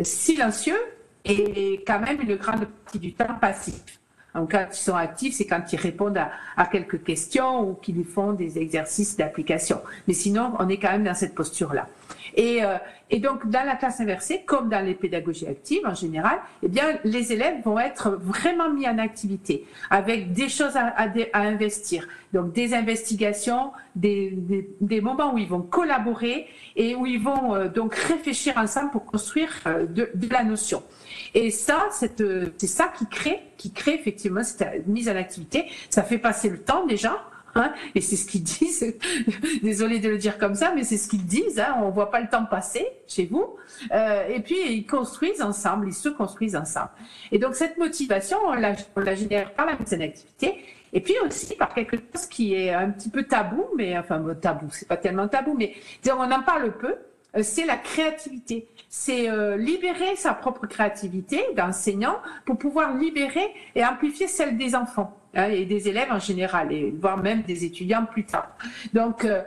silencieux 0.00 0.78
et 1.24 1.82
quand 1.86 2.00
même 2.00 2.20
une 2.20 2.36
grande 2.36 2.66
partie 2.66 2.98
du 2.98 3.14
temps 3.14 3.34
passifs. 3.40 4.00
Donc, 4.34 4.50
quand 4.50 4.66
ils 4.70 4.76
sont 4.76 4.96
actifs, 4.96 5.34
c'est 5.34 5.46
quand 5.46 5.62
ils 5.72 5.78
répondent 5.78 6.18
à, 6.56 6.66
quelques 6.66 7.02
questions 7.04 7.68
ou 7.68 7.74
qu'ils 7.74 8.04
font 8.04 8.32
des 8.32 8.58
exercices 8.58 9.16
d'application. 9.16 9.80
Mais 10.08 10.14
sinon, 10.14 10.54
on 10.58 10.68
est 10.68 10.78
quand 10.78 10.90
même 10.90 11.04
dans 11.04 11.14
cette 11.14 11.34
posture-là. 11.34 11.86
Et, 12.36 12.64
euh, 12.64 12.78
et, 13.10 13.20
donc, 13.20 13.48
dans 13.48 13.64
la 13.64 13.76
classe 13.76 14.00
inversée, 14.00 14.42
comme 14.44 14.68
dans 14.68 14.84
les 14.84 14.94
pédagogies 14.94 15.46
actives 15.46 15.86
en 15.86 15.94
général, 15.94 16.38
eh 16.64 16.68
bien, 16.68 16.98
les 17.04 17.32
élèves 17.32 17.62
vont 17.64 17.78
être 17.78 18.10
vraiment 18.10 18.70
mis 18.70 18.88
en 18.88 18.98
activité 18.98 19.66
avec 19.88 20.32
des 20.32 20.48
choses 20.48 20.76
à, 20.76 20.96
investir. 21.34 22.08
Donc, 22.32 22.52
des 22.52 22.74
investigations, 22.74 23.70
des, 23.94 24.36
moments 25.00 25.34
où 25.34 25.38
ils 25.38 25.48
vont 25.48 25.62
collaborer 25.62 26.48
et 26.74 26.96
où 26.96 27.06
ils 27.06 27.22
vont 27.22 27.54
euh, 27.54 27.68
donc 27.68 27.94
réfléchir 27.94 28.54
ensemble 28.56 28.90
pour 28.90 29.04
construire 29.04 29.50
euh, 29.68 29.86
de 29.86 30.28
la 30.32 30.42
notion. 30.42 30.82
Et 31.34 31.50
ça, 31.50 31.88
c'est 31.90 32.66
ça 32.66 32.92
qui 32.96 33.06
crée, 33.08 33.42
qui 33.56 33.72
crée 33.72 33.94
effectivement 33.94 34.42
cette 34.42 34.86
mise 34.86 35.08
en 35.08 35.16
activité. 35.16 35.66
Ça 35.90 36.02
fait 36.02 36.18
passer 36.18 36.48
le 36.48 36.58
temps 36.58 36.86
déjà. 36.86 37.20
Hein, 37.56 37.72
et 37.94 38.00
c'est 38.00 38.16
ce 38.16 38.26
qu'ils 38.26 38.42
disent. 38.44 38.96
Désolée 39.62 39.98
de 39.98 40.08
le 40.08 40.18
dire 40.18 40.38
comme 40.38 40.54
ça, 40.54 40.72
mais 40.74 40.84
c'est 40.84 40.96
ce 40.96 41.08
qu'ils 41.08 41.26
disent. 41.26 41.58
Hein, 41.58 41.76
on 41.82 41.90
voit 41.90 42.10
pas 42.10 42.20
le 42.20 42.28
temps 42.28 42.44
passer 42.44 42.86
chez 43.06 43.26
vous. 43.26 43.56
Euh, 43.92 44.28
et 44.28 44.40
puis 44.40 44.56
ils 44.70 44.86
construisent 44.86 45.42
ensemble, 45.42 45.88
ils 45.88 45.94
se 45.94 46.08
construisent 46.08 46.56
ensemble. 46.56 46.90
Et 47.32 47.38
donc 47.38 47.54
cette 47.54 47.78
motivation, 47.78 48.38
on 48.46 48.54
la, 48.54 48.74
on 48.96 49.00
la 49.00 49.14
génère 49.14 49.52
par 49.54 49.66
la 49.66 49.76
mise 49.76 49.94
en 49.94 50.00
activité. 50.00 50.64
Et 50.92 51.00
puis 51.00 51.14
aussi 51.26 51.56
par 51.56 51.74
quelque 51.74 51.96
chose 51.96 52.26
qui 52.26 52.54
est 52.54 52.72
un 52.72 52.90
petit 52.90 53.08
peu 53.08 53.24
tabou, 53.24 53.64
mais 53.76 53.98
enfin 53.98 54.22
tabou, 54.40 54.66
c'est 54.70 54.86
pas 54.86 54.96
tellement 54.96 55.26
tabou, 55.26 55.54
mais 55.58 55.74
on 56.08 56.30
en 56.30 56.42
parle 56.42 56.76
peu. 56.76 56.94
Euh, 57.36 57.42
c'est 57.42 57.64
la 57.64 57.76
créativité. 57.76 58.68
C'est 58.88 59.28
euh, 59.28 59.56
libérer 59.56 60.14
sa 60.16 60.34
propre 60.34 60.66
créativité 60.66 61.42
d'enseignant 61.56 62.16
pour 62.44 62.58
pouvoir 62.58 62.96
libérer 62.96 63.52
et 63.74 63.84
amplifier 63.84 64.28
celle 64.28 64.56
des 64.56 64.76
enfants 64.76 65.18
hein, 65.34 65.46
et 65.46 65.64
des 65.64 65.88
élèves 65.88 66.12
en 66.12 66.20
général, 66.20 66.72
et 66.72 66.94
voire 66.96 67.16
même 67.16 67.42
des 67.42 67.64
étudiants 67.64 68.06
plus 68.06 68.24
tard. 68.24 68.50
Donc, 68.92 69.24
euh, 69.24 69.42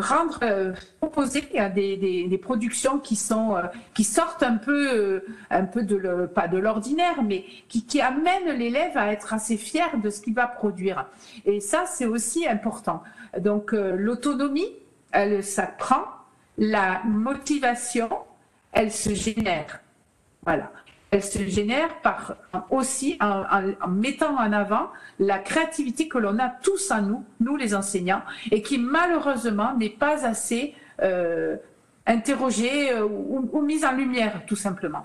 rendre, 0.00 0.74
proposer 1.00 1.42
des, 1.74 2.26
des, 2.28 2.38
productions 2.38 2.98
qui 2.98 3.14
sortent 3.14 4.42
un 4.42 4.56
peu, 4.56 5.22
un 5.50 5.64
peu 5.64 5.84
de 5.84 6.26
pas 6.26 6.48
de 6.48 6.58
l'ordinaire, 6.58 7.22
mais 7.22 7.44
qui, 7.68 7.86
qui 7.86 8.00
amènent 8.00 8.58
l'élève 8.58 8.96
à 8.96 9.12
être 9.12 9.32
assez 9.32 9.56
fier 9.56 9.96
de 10.02 10.10
ce 10.10 10.20
qu'il 10.20 10.34
va 10.34 10.48
produire. 10.48 11.06
Et 11.44 11.60
ça, 11.60 11.84
c'est 11.86 12.06
aussi 12.06 12.48
important. 12.48 13.02
Donc, 13.38 13.70
l'autonomie, 13.72 14.72
elle 15.12 15.44
s'apprend 15.44 16.17
la 16.58 17.02
motivation, 17.04 18.08
elle 18.72 18.92
se 18.92 19.14
génère. 19.14 19.80
Voilà. 20.44 20.70
Elle 21.10 21.22
se 21.22 21.42
génère 21.44 22.00
par 22.02 22.36
aussi 22.68 23.16
en, 23.20 23.88
mettant 23.88 24.36
en 24.36 24.52
avant 24.52 24.88
la 25.18 25.38
créativité 25.38 26.06
que 26.06 26.18
l'on 26.18 26.38
a 26.38 26.50
tous 26.50 26.90
en 26.90 27.00
nous, 27.00 27.24
nous 27.40 27.56
les 27.56 27.74
enseignants, 27.74 28.20
et 28.50 28.60
qui 28.60 28.76
malheureusement 28.76 29.74
n'est 29.74 29.88
pas 29.88 30.26
assez 30.26 30.74
euh, 31.02 31.56
interrogée 32.06 32.92
euh, 32.92 33.06
ou, 33.06 33.48
ou 33.50 33.62
mise 33.62 33.86
en 33.86 33.92
lumière, 33.92 34.42
tout 34.46 34.56
simplement. 34.56 35.02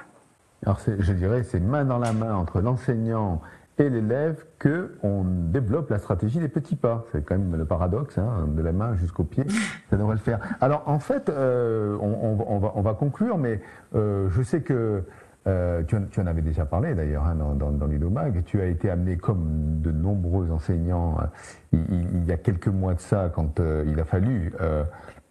Alors 0.66 0.80
je 0.86 1.14
dirais, 1.14 1.44
c'est 1.44 1.60
main 1.60 1.86
dans 1.86 2.00
la 2.00 2.12
main 2.12 2.36
entre 2.36 2.60
l'enseignant 2.60 3.42
et 3.80 3.90
l'élève 3.90 4.46
que 4.60 4.96
on 5.02 5.24
développe 5.24 5.90
la 5.90 5.98
stratégie 5.98 6.40
des 6.40 6.48
petits 6.48 6.76
pas. 6.76 7.06
C'est 7.12 7.26
quand 7.26 7.38
même 7.38 7.56
le 7.56 7.66
paradoxe, 7.66 8.18
hein, 8.18 8.48
de 8.48 8.62
la 8.62 8.72
main 8.72 8.96
jusqu'au 8.96 9.24
pied, 9.24 9.46
ça 9.90 9.98
devrait 9.98 10.16
le 10.16 10.22
faire. 10.22 10.40
Alors 10.62 10.84
en 10.86 11.00
fait, 11.00 11.30
euh, 11.30 11.98
on, 12.00 12.36
va, 12.60 12.72
on, 12.76 12.82
va, 12.82 12.94
conclure, 12.94 13.38
mais 13.38 13.62
euh, 13.96 14.30
je 14.30 14.44
sais 14.44 14.62
que 14.62 15.04
euh, 15.48 15.84
tu, 15.84 15.96
en, 15.96 16.28
avais 16.28 16.42
déjà 16.42 16.66
parlé 16.66 16.94
d'ailleurs 16.94 17.26
hein, 17.26 17.36
dans, 17.36 17.72
dans, 17.72 17.88
l'IDOMAG, 17.88 18.44
tu 18.46 18.62
as 18.62 18.66
été 18.66 18.90
amené 18.90 19.18
comme 19.18 19.82
de 19.82 19.92
nombreux 19.92 20.52
enseignants 20.52 21.18
il, 21.74 22.24
y 22.26 22.32
a 22.32 22.38
quelques 22.38 22.70
mois 22.70 22.94
de 22.94 23.02
ça, 23.02 23.30
quand 23.34 23.60
il 23.60 24.00
a 24.00 24.06
fallu 24.06 24.54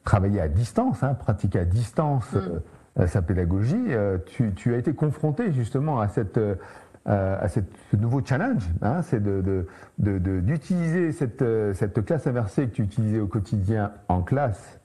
travailler 0.04 0.40
à 0.40 0.48
distance, 0.48 1.02
hein, 1.02 1.14
pratiquer 1.14 1.60
à 1.60 1.64
distance 1.64 2.34
mm. 2.96 3.06
sa 3.06 3.22
pédagogie, 3.22 3.86
tu, 4.26 4.52
tu, 4.52 4.74
as 4.74 4.78
été 4.78 4.92
confronté 4.92 5.50
justement 5.52 6.00
à 6.00 6.08
cette 6.08 6.38
euh, 7.08 7.36
à 7.40 7.48
ce 7.48 7.60
nouveau 7.96 8.24
challenge, 8.24 8.62
hein, 8.80 9.02
c'est 9.02 9.22
d'utiliser 9.98 11.12
cette, 11.12 11.42
euh, 11.42 11.74
cette 11.74 12.04
classe 12.04 12.26
inversée 12.26 12.68
que 12.68 12.74
tu 12.74 12.82
utilisais 12.82 13.18
au 13.18 13.26
quotidien 13.26 13.92
en 14.08 14.22
classe. 14.22 14.81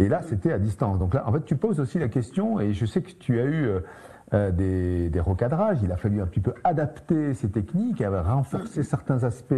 Et 0.00 0.08
là, 0.08 0.22
c'était 0.22 0.52
à 0.52 0.58
distance. 0.58 0.98
Donc 0.98 1.14
là, 1.14 1.22
en 1.26 1.32
fait, 1.32 1.44
tu 1.44 1.56
poses 1.56 1.78
aussi 1.78 1.98
la 1.98 2.08
question, 2.08 2.58
et 2.58 2.72
je 2.72 2.86
sais 2.86 3.02
que 3.02 3.12
tu 3.12 3.38
as 3.38 3.44
eu 3.44 3.66
euh, 3.66 3.80
euh, 4.32 4.52
des, 4.52 5.20
recadrages. 5.20 5.78
Il 5.82 5.90
a 5.90 5.96
fallu 5.96 6.20
un 6.20 6.26
petit 6.26 6.38
peu 6.38 6.54
adapter 6.62 7.34
ces 7.34 7.50
techniques, 7.50 8.00
renforcer 8.00 8.84
certains 8.84 9.24
aspects 9.24 9.54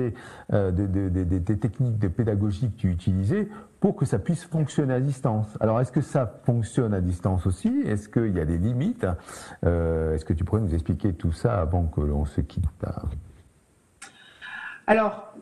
euh, 0.52 0.70
des 0.70 1.58
techniques 1.58 1.98
de 1.98 2.08
pédagogie 2.08 2.70
que 2.70 2.76
tu 2.76 2.90
utilisais 2.90 3.48
pour 3.80 3.96
que 3.96 4.06
ça 4.06 4.18
puisse 4.18 4.44
fonctionner 4.44 4.94
à 4.94 5.00
distance. 5.00 5.46
Alors, 5.60 5.78
est-ce 5.80 5.92
que 5.92 6.00
ça 6.00 6.40
fonctionne 6.44 6.94
à 6.94 7.02
distance 7.02 7.46
aussi? 7.46 7.82
Est-ce 7.84 8.08
qu'il 8.08 8.34
y 8.34 8.40
a 8.40 8.46
des 8.46 8.56
limites? 8.56 9.06
Euh, 9.66 10.14
Est-ce 10.14 10.24
que 10.24 10.32
tu 10.32 10.42
pourrais 10.42 10.62
nous 10.62 10.72
expliquer 10.72 11.12
tout 11.12 11.32
ça 11.32 11.60
avant 11.60 11.84
que 11.84 12.00
l'on 12.00 12.24
se 12.24 12.40
quitte? 12.40 12.64
Alors, 14.86 15.34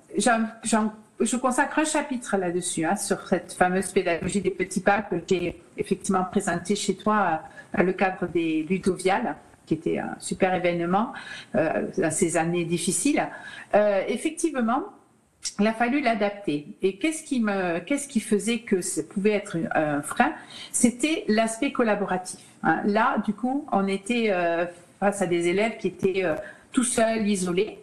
je 1.21 1.37
consacre 1.37 1.79
un 1.79 1.85
chapitre 1.85 2.37
là-dessus, 2.37 2.85
hein, 2.85 2.97
sur 2.97 3.27
cette 3.29 3.53
fameuse 3.53 3.91
pédagogie 3.93 4.41
des 4.41 4.51
petits 4.51 4.81
pas 4.81 5.03
que 5.03 5.17
j'ai 5.29 5.61
effectivement 5.77 6.25
présentée 6.25 6.77
chez 6.77 6.97
toi 6.97 7.43
dans 7.77 7.83
le 7.83 7.93
cadre 7.93 8.27
des 8.27 8.63
Ludoviales 8.69 9.37
qui 9.67 9.75
était 9.75 9.99
un 9.99 10.17
super 10.19 10.53
événement 10.55 11.13
euh, 11.55 11.87
dans 11.97 12.11
ces 12.11 12.37
années 12.37 12.65
difficiles. 12.65 13.29
Euh, 13.75 14.03
effectivement, 14.09 14.83
il 15.59 15.67
a 15.67 15.73
fallu 15.73 16.01
l'adapter. 16.01 16.67
Et 16.83 16.97
qu'est-ce 16.97 17.23
qui 17.23 17.45
qui 18.09 18.21
faisait 18.21 18.59
que 18.59 18.81
ça 18.81 19.03
pouvait 19.03 19.33
être 19.33 19.57
un 19.75 20.03
frein? 20.03 20.33
C'était 20.73 21.25
l'aspect 21.29 21.73
collaboratif. 21.73 22.41
Hein. 22.63 22.83
Là, 22.85 23.19
du 23.25 23.33
coup, 23.33 23.67
on 23.73 23.87
était 23.87 24.29
euh, 24.31 24.67
face 24.99 25.23
à 25.23 25.27
des 25.27 25.49
élèves 25.49 25.79
qui 25.79 25.89
étaient 25.89 26.25
euh, 26.25 26.35
tout 26.73 26.85
seuls, 26.85 27.27
isolés. 27.27 27.79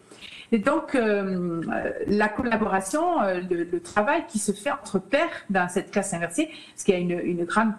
Et 0.52 0.60
donc, 0.60 0.96
euh, 0.96 1.62
la 2.08 2.30
collaboration, 2.30 3.22
euh, 3.22 3.42
le, 3.50 3.80
travail 3.82 4.24
qui 4.28 4.40
se 4.40 4.52
fait 4.52 4.72
entre 4.72 5.00
pairs 5.00 5.30
dans 5.50 5.68
cette 5.68 5.92
classe 5.92 6.14
inversée, 6.14 6.50
parce 6.74 6.84
qu'il 6.84 6.94
y 6.94 6.98
a 6.98 7.02
une, 7.02 7.20
une 7.20 7.46
grande 7.46 7.74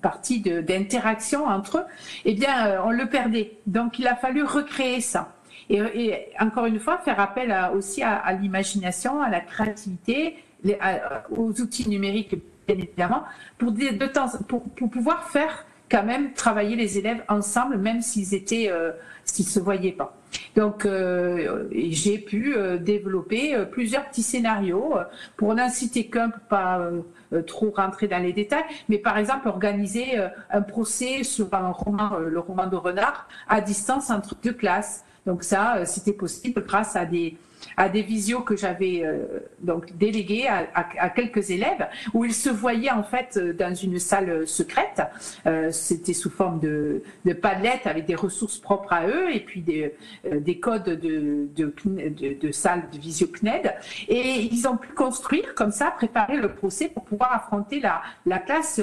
partie 0.00 0.40
d'interaction 0.40 1.46
entre 1.46 1.78
eux, 1.78 1.84
eh 2.24 2.34
bien, 2.34 2.66
euh, 2.66 2.78
on 2.84 2.90
le 2.90 3.06
perdait. 3.06 3.52
Donc, 3.66 3.98
il 3.98 4.06
a 4.06 4.14
fallu 4.14 4.42
recréer 4.42 5.00
ça. 5.00 5.34
Et, 5.70 5.78
et 5.78 6.26
encore 6.40 6.66
une 6.66 6.78
fois, 6.78 6.98
faire 6.98 7.20
appel 7.20 7.50
à, 7.52 7.72
aussi 7.72 8.02
à, 8.02 8.14
à 8.16 8.32
l'imagination, 8.32 9.20
à 9.20 9.28
la 9.28 9.40
créativité, 9.40 10.36
les, 10.64 10.78
aux 11.30 11.60
outils 11.60 11.88
numériques, 11.88 12.36
bien 12.66 12.76
évidemment, 12.76 13.24
pour, 13.58 13.72
de, 13.72 13.96
de 13.96 14.06
temps, 14.06 14.28
pour, 14.48 14.62
pour 14.62 14.90
pouvoir 14.90 15.28
faire 15.30 15.66
quand 15.90 16.02
même 16.02 16.32
travailler 16.32 16.76
les 16.76 16.98
élèves 16.98 17.22
ensemble, 17.28 17.78
même 17.78 18.02
s'ils 18.02 18.34
étaient, 18.34 18.70
euh, 18.70 18.92
s'ils 19.24 19.46
se 19.46 19.58
voyaient 19.58 19.92
pas. 19.92 20.17
Donc, 20.56 20.84
euh, 20.84 21.68
j'ai 21.72 22.18
pu 22.18 22.56
euh, 22.56 22.78
développer 22.78 23.54
euh, 23.54 23.64
plusieurs 23.64 24.06
petits 24.06 24.22
scénarios 24.22 24.94
pour 25.36 25.54
n'inciter 25.54 26.06
qu'un, 26.06 26.30
pour 26.30 26.40
pas 26.40 26.90
trop 27.46 27.70
rentrer 27.76 28.08
dans 28.08 28.22
les 28.22 28.32
détails, 28.32 28.64
mais 28.88 28.96
par 28.96 29.18
exemple 29.18 29.48
organiser 29.48 30.16
un 30.50 30.62
procès 30.62 31.24
sur 31.24 31.52
un 31.52 31.70
roman, 31.70 32.18
le 32.18 32.40
roman 32.40 32.66
de 32.66 32.76
Renard, 32.76 33.28
à 33.48 33.60
distance 33.60 34.10
entre 34.10 34.34
deux 34.42 34.54
classes. 34.54 35.04
Donc 35.26 35.42
ça, 35.44 35.84
c'était 35.84 36.14
possible 36.14 36.64
grâce 36.66 36.96
à 36.96 37.04
des 37.04 37.36
à 37.76 37.88
des 37.88 38.02
visios 38.02 38.40
que 38.40 38.56
j'avais 38.56 39.02
euh, 39.04 39.40
donc 39.60 39.92
à, 40.48 41.10
quelques 41.10 41.50
élèves 41.50 41.88
où 42.14 42.24
ils 42.24 42.34
se 42.34 42.50
voyaient 42.50 42.90
en 42.90 43.02
fait 43.02 43.36
euh, 43.36 43.52
dans 43.52 43.74
une 43.74 43.98
salle 43.98 44.46
secrète. 44.46 45.02
Euh, 45.46 45.70
C'était 45.70 46.12
sous 46.12 46.30
forme 46.30 46.60
de, 46.60 47.02
de 47.24 47.36
avec 47.84 48.06
des 48.06 48.14
ressources 48.14 48.58
propres 48.58 48.92
à 48.92 49.06
eux 49.06 49.32
et 49.32 49.40
puis 49.40 49.60
des, 49.60 49.94
euh, 50.26 50.40
des 50.40 50.58
codes 50.58 50.84
de, 50.84 51.48
de, 51.56 51.72
de, 51.84 52.38
de 52.40 52.52
salle 52.52 52.84
de 52.92 52.98
visio 52.98 53.26
CNED. 53.26 53.74
Et 54.08 54.48
ils 54.52 54.66
ont 54.68 54.76
pu 54.76 54.88
construire 54.88 55.54
comme 55.54 55.70
ça, 55.70 55.90
préparer 55.90 56.36
le 56.36 56.48
procès 56.52 56.88
pour 56.88 57.04
pouvoir 57.04 57.32
affronter 57.32 57.80
la, 57.80 58.02
la 58.26 58.38
classe, 58.38 58.80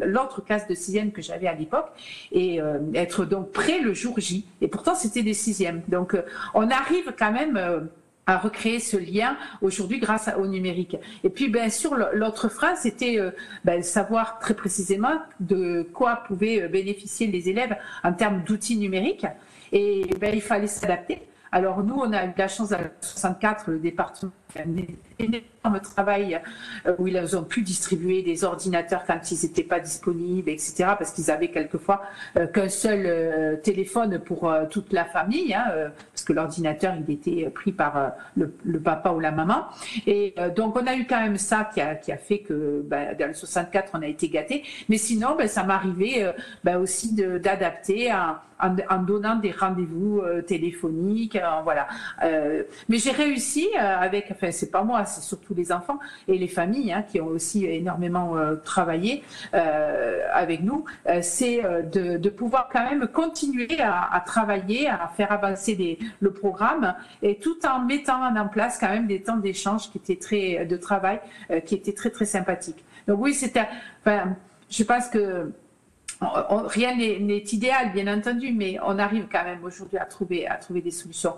l'autre 0.00 0.42
classe 0.42 0.66
de 0.66 0.74
sixième 0.74 1.12
que 1.12 1.22
j'avais 1.22 1.46
à 1.46 1.54
l'époque 1.54 1.88
et 2.32 2.60
être 2.94 3.24
donc 3.24 3.50
prêt 3.52 3.80
le 3.80 3.92
jour 3.94 4.18
J. 4.18 4.46
Et 4.60 4.68
pourtant 4.68 4.94
c'était 4.94 5.22
des 5.22 5.34
sixièmes. 5.34 5.82
Donc 5.88 6.16
on 6.54 6.70
arrive 6.70 7.12
quand 7.18 7.32
même 7.32 7.83
à 8.26 8.38
recréer 8.38 8.80
ce 8.80 8.96
lien 8.96 9.36
aujourd'hui 9.60 9.98
grâce 9.98 10.30
au 10.38 10.46
numérique. 10.46 10.96
Et 11.22 11.30
puis, 11.30 11.48
bien 11.48 11.68
sûr, 11.68 11.96
l'autre 12.12 12.48
phrase, 12.48 12.80
c'était 12.82 13.18
euh, 13.18 13.30
ben, 13.64 13.82
savoir 13.82 14.38
très 14.38 14.54
précisément 14.54 15.18
de 15.40 15.86
quoi 15.92 16.22
pouvaient 16.26 16.62
euh, 16.62 16.68
bénéficier 16.68 17.26
les 17.26 17.48
élèves 17.48 17.76
en 18.02 18.12
termes 18.12 18.42
d'outils 18.44 18.76
numériques. 18.76 19.26
Et 19.72 20.06
ben, 20.20 20.34
il 20.34 20.42
fallait 20.42 20.66
s'adapter. 20.66 21.22
Alors 21.52 21.84
nous, 21.84 21.94
on 21.94 22.12
a 22.12 22.24
eu 22.24 22.32
la 22.36 22.48
chance 22.48 22.72
à 22.72 22.80
64, 23.00 23.70
le 23.70 23.78
département 23.78 24.32
énorme 25.18 25.80
travail 25.80 26.40
euh, 26.86 26.94
où 26.98 27.06
ils 27.06 27.36
ont 27.36 27.44
pu 27.44 27.62
distribuer 27.62 28.22
des 28.22 28.44
ordinateurs 28.44 29.04
quand 29.06 29.30
ils 29.30 29.38
n'étaient 29.42 29.62
pas 29.62 29.80
disponibles, 29.80 30.50
etc. 30.50 30.74
Parce 30.98 31.12
qu'ils 31.12 31.30
avaient 31.30 31.48
quelquefois 31.48 32.02
euh, 32.36 32.46
qu'un 32.46 32.68
seul 32.68 33.02
euh, 33.06 33.56
téléphone 33.56 34.18
pour 34.18 34.52
toute 34.70 34.92
la 34.92 35.04
famille, 35.04 35.54
hein, 35.54 35.64
parce 36.12 36.24
que 36.24 36.32
l'ordinateur 36.32 36.94
il 36.96 37.12
était 37.12 37.50
pris 37.50 37.72
par 37.72 38.12
le, 38.36 38.52
papa 38.80 39.10
ou 39.10 39.20
la 39.20 39.30
maman. 39.30 39.64
Et 40.06 40.34
donc 40.56 40.76
on 40.76 40.86
a 40.86 40.94
eu 40.94 41.06
quand 41.06 41.20
même 41.20 41.38
ça 41.38 41.68
qui 41.72 41.80
a, 41.80 41.94
qui 41.94 42.12
a 42.12 42.16
fait 42.16 42.40
que 42.40 42.82
ben, 42.84 43.16
dans 43.18 43.28
le 43.28 43.34
64 43.34 43.92
on 43.94 44.02
a 44.02 44.06
été 44.06 44.28
gâtés. 44.28 44.64
Mais 44.88 44.98
sinon, 44.98 45.36
ben, 45.36 45.48
ça 45.48 45.64
m'arrivait 45.64 46.34
ben, 46.62 46.78
aussi 46.78 47.14
d'adapter 47.14 48.12
en, 48.12 48.98
donnant 48.98 49.36
des 49.36 49.50
rendez-vous 49.50 50.22
téléphoniques, 50.46 51.38
voilà. 51.64 51.88
Mais 52.88 52.98
j'ai 52.98 53.12
réussi 53.12 53.68
avec, 53.76 54.28
enfin 54.30 54.50
c'est 54.50 54.70
pas 54.70 54.84
moi, 54.84 55.03
c'est 55.06 55.22
surtout 55.22 55.54
les 55.54 55.72
enfants 55.72 55.98
et 56.28 56.38
les 56.38 56.48
familles 56.48 56.92
hein, 56.92 57.02
qui 57.02 57.20
ont 57.20 57.26
aussi 57.26 57.66
énormément 57.66 58.36
travaillé 58.64 59.22
avec 59.52 60.62
nous, 60.62 60.84
c'est 61.22 61.62
de, 61.92 62.28
pouvoir 62.28 62.68
quand 62.72 62.84
même 62.84 63.06
continuer 63.08 63.80
à, 63.80 64.22
travailler, 64.24 64.88
à 64.88 65.10
faire 65.14 65.32
avancer 65.32 65.98
le 66.20 66.32
programme 66.32 66.94
et 67.22 67.36
tout 67.36 67.56
en 67.66 67.80
mettant 67.80 68.22
en 68.24 68.48
place 68.48 68.78
quand 68.78 68.88
même 68.88 69.06
des 69.06 69.22
temps 69.22 69.36
d'échange 69.36 69.90
qui 69.90 69.98
étaient 69.98 70.16
très 70.16 70.66
de 70.66 70.76
travail 70.76 71.20
qui 71.64 71.74
étaient 71.74 71.92
très 71.92 72.10
très 72.10 72.24
sympathiques. 72.24 72.84
Donc 73.06 73.20
oui, 73.20 73.34
c'était, 73.34 73.66
enfin, 74.00 74.36
je 74.70 74.84
pense 74.84 75.08
que 75.08 75.52
rien 76.20 76.96
n'est 76.96 77.44
idéal, 77.52 77.92
bien 77.92 78.12
entendu, 78.12 78.52
mais 78.52 78.78
on 78.82 78.98
arrive 78.98 79.26
quand 79.30 79.44
même 79.44 79.62
aujourd'hui 79.64 79.98
à 79.98 80.04
trouver, 80.04 80.46
à 80.46 80.56
trouver 80.56 80.80
des 80.80 80.90
solutions. 80.90 81.34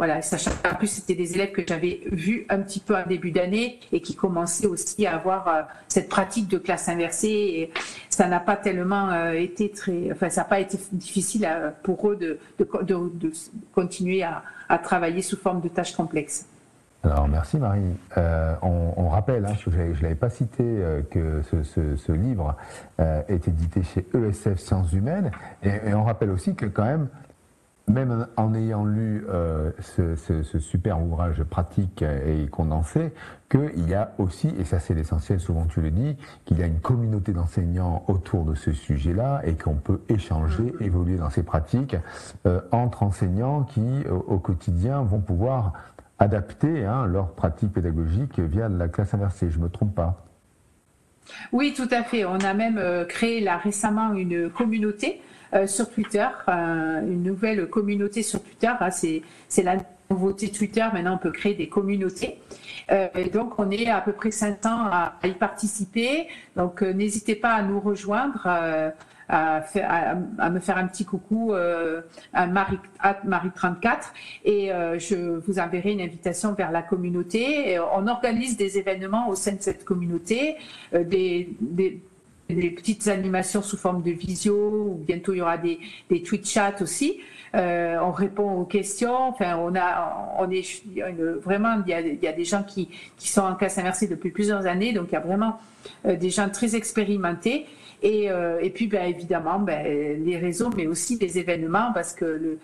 Voilà, 0.00 0.22
sachant 0.22 0.52
qu'en 0.64 0.74
plus, 0.76 0.86
c'était 0.86 1.14
des 1.14 1.34
élèves 1.34 1.52
que 1.52 1.60
j'avais 1.68 2.00
vus 2.10 2.46
un 2.48 2.60
petit 2.60 2.80
peu 2.80 2.96
en 2.96 3.06
début 3.06 3.32
d'année 3.32 3.80
et 3.92 4.00
qui 4.00 4.14
commençaient 4.14 4.66
aussi 4.66 5.06
à 5.06 5.16
avoir 5.16 5.46
euh, 5.46 5.60
cette 5.88 6.08
pratique 6.08 6.48
de 6.48 6.56
classe 6.56 6.88
inversée. 6.88 7.28
Et 7.28 7.72
ça 8.08 8.26
n'a 8.26 8.40
pas 8.40 8.56
tellement 8.56 9.10
euh, 9.10 9.32
été 9.32 9.70
très, 9.70 10.10
enfin, 10.10 10.30
ça 10.30 10.40
n'a 10.40 10.46
pas 10.46 10.58
été 10.58 10.78
difficile 10.92 11.46
euh, 11.46 11.68
pour 11.82 12.10
eux 12.10 12.16
de, 12.16 12.38
de, 12.58 13.32
continuer 13.74 14.22
à, 14.22 14.42
à 14.70 14.78
travailler 14.78 15.20
sous 15.20 15.36
forme 15.36 15.60
de 15.60 15.68
tâches 15.68 15.94
complexes. 15.94 16.46
Alors 17.04 17.28
merci 17.28 17.58
Marie. 17.58 17.82
On, 18.62 19.08
rappelle, 19.10 19.44
hein, 19.44 19.54
je 19.58 19.68
ne 19.68 20.00
l'avais 20.00 20.14
pas 20.14 20.30
cité, 20.30 20.64
que 21.10 21.42
ce, 21.42 22.12
livre 22.12 22.56
est 22.98 23.48
édité 23.48 23.82
chez 23.82 24.06
ESF 24.14 24.58
Sciences 24.58 24.92
Humaines, 24.94 25.30
et, 25.62 25.92
on 25.92 26.04
rappelle 26.04 26.30
aussi 26.30 26.54
que 26.54 26.66
quand 26.66 26.84
même, 26.84 27.08
même 27.90 28.26
en 28.36 28.54
ayant 28.54 28.84
lu 28.84 29.24
ce, 29.80 30.58
super 30.58 31.02
ouvrage 31.02 31.42
pratique 31.44 32.02
et 32.02 32.46
condensé, 32.48 33.12
qu'il 33.50 33.88
y 33.88 33.94
a 33.94 34.12
aussi, 34.18 34.54
et 34.58 34.64
ça 34.64 34.78
c'est 34.78 34.94
l'essentiel, 34.94 35.40
souvent 35.40 35.66
tu 35.66 35.80
le 35.80 35.90
dis, 35.90 36.16
qu'il 36.44 36.58
y 36.58 36.62
a 36.62 36.66
une 36.66 36.80
communauté 36.80 37.32
d'enseignants 37.32 38.04
autour 38.08 38.44
de 38.44 38.54
ce 38.54 38.72
sujet-là 38.72 39.42
et 39.44 39.54
qu'on 39.54 39.74
peut 39.74 40.00
échanger, 40.08 40.62
mm-hmm. 40.62 40.84
évoluer 40.84 41.16
dans 41.16 41.30
ces 41.30 41.42
pratiques 41.42 41.96
entre 42.70 43.02
enseignants 43.02 43.64
qui, 43.64 44.04
au 44.08 44.38
quotidien, 44.38 45.02
vont 45.02 45.20
pouvoir 45.20 45.72
adapter 46.20 46.84
hein, 46.84 47.06
leur 47.06 47.32
pratique 47.32 47.72
pédagogique 47.72 48.38
via 48.38 48.68
la 48.68 48.88
classe 48.88 49.14
inversée. 49.14 49.50
Je 49.50 49.58
ne 49.58 49.64
me 49.64 49.68
trompe 49.68 49.94
pas 49.94 50.24
Oui, 51.50 51.74
tout 51.74 51.88
à 51.90 52.04
fait. 52.04 52.24
On 52.24 52.38
a 52.38 52.54
même 52.54 52.80
créé 53.08 53.40
là 53.40 53.56
récemment 53.56 54.12
une 54.12 54.50
communauté 54.50 55.20
sur 55.66 55.90
Twitter, 55.90 56.26
une 56.48 57.22
nouvelle 57.22 57.68
communauté 57.68 58.22
sur 58.22 58.42
Twitter. 58.42 58.72
Hein, 58.80 58.90
c'est 58.90 59.62
la 59.62 59.76
nouveauté 60.10 60.50
Twitter. 60.50 60.86
Maintenant, 60.92 61.14
on 61.14 61.18
peut 61.18 61.32
créer 61.32 61.54
des 61.54 61.68
communautés. 61.68 62.40
et 62.90 63.30
donc, 63.30 63.58
on 63.58 63.70
est 63.70 63.88
à 63.88 64.00
peu 64.00 64.12
près 64.12 64.30
5 64.30 64.66
ans 64.66 64.88
à, 64.90 65.14
y 65.24 65.32
participer. 65.32 66.28
Donc, 66.56 66.82
n'hésitez 66.82 67.34
pas 67.34 67.54
à 67.54 67.62
nous 67.62 67.80
rejoindre 67.80 68.46
à, 69.30 70.50
me 70.50 70.60
faire 70.60 70.76
un 70.76 70.86
petit 70.86 71.04
coucou 71.04 71.54
euh, 71.54 72.02
à 72.32 72.46
Marie, 72.46 72.78
Marie 73.24 73.50
34 73.54 74.12
et 74.44 74.72
euh, 74.72 74.98
je 74.98 75.38
vous 75.38 75.58
enverrai 75.58 75.92
une 75.92 76.00
invitation 76.00 76.52
vers 76.52 76.70
la 76.70 76.82
communauté. 76.82 77.78
on 77.94 78.06
organise 78.06 78.56
des 78.56 78.78
événements 78.78 79.28
au 79.28 79.34
sein 79.34 79.52
de 79.52 79.62
cette 79.62 79.84
communauté, 79.84 80.56
euh, 80.94 81.04
des, 82.50 82.70
petites 82.70 83.08
animations 83.08 83.62
sous 83.62 83.76
forme 83.76 84.02
de 84.02 84.10
visio, 84.10 84.54
ou 84.54 84.94
bientôt 84.94 85.32
il 85.32 85.38
y 85.38 85.42
aura 85.42 85.58
des, 85.58 85.78
des 86.10 86.22
tweet 86.22 86.48
chats 86.48 86.76
aussi. 86.80 87.20
on 87.54 88.12
répond 88.12 88.50
aux 88.52 88.64
questions. 88.64 89.28
Enfin, 89.28 89.56
on 89.56 89.74
a, 89.74 90.36
on 90.38 90.50
est 90.50 90.84
vraiment, 91.42 91.82
il 91.86 91.90
y, 92.22 92.26
a, 92.26 92.32
des 92.32 92.44
gens 92.44 92.62
qui, 92.62 92.88
qui 93.16 93.28
sont 93.28 93.42
en 93.42 93.54
classe 93.54 93.78
inversée 93.78 94.06
depuis 94.06 94.30
plusieurs 94.30 94.66
années, 94.66 94.92
donc 94.92 95.08
il 95.10 95.14
y 95.14 95.16
a 95.16 95.20
vraiment 95.20 95.58
des 96.04 96.30
gens 96.30 96.48
très 96.48 96.76
expérimentés 96.76 97.66
et, 98.02 98.30
euh, 98.30 98.60
et 98.60 98.70
puis, 98.70 98.86
ben, 98.86 99.08
évidemment, 99.08 99.58
ben, 99.58 100.24
les 100.24 100.38
réseaux, 100.38 100.70
mais 100.76 100.86
aussi 100.86 101.18
les 101.18 101.38
événements, 101.38 101.92
parce 101.92 102.12
que 102.12 102.24
le, 102.24 102.58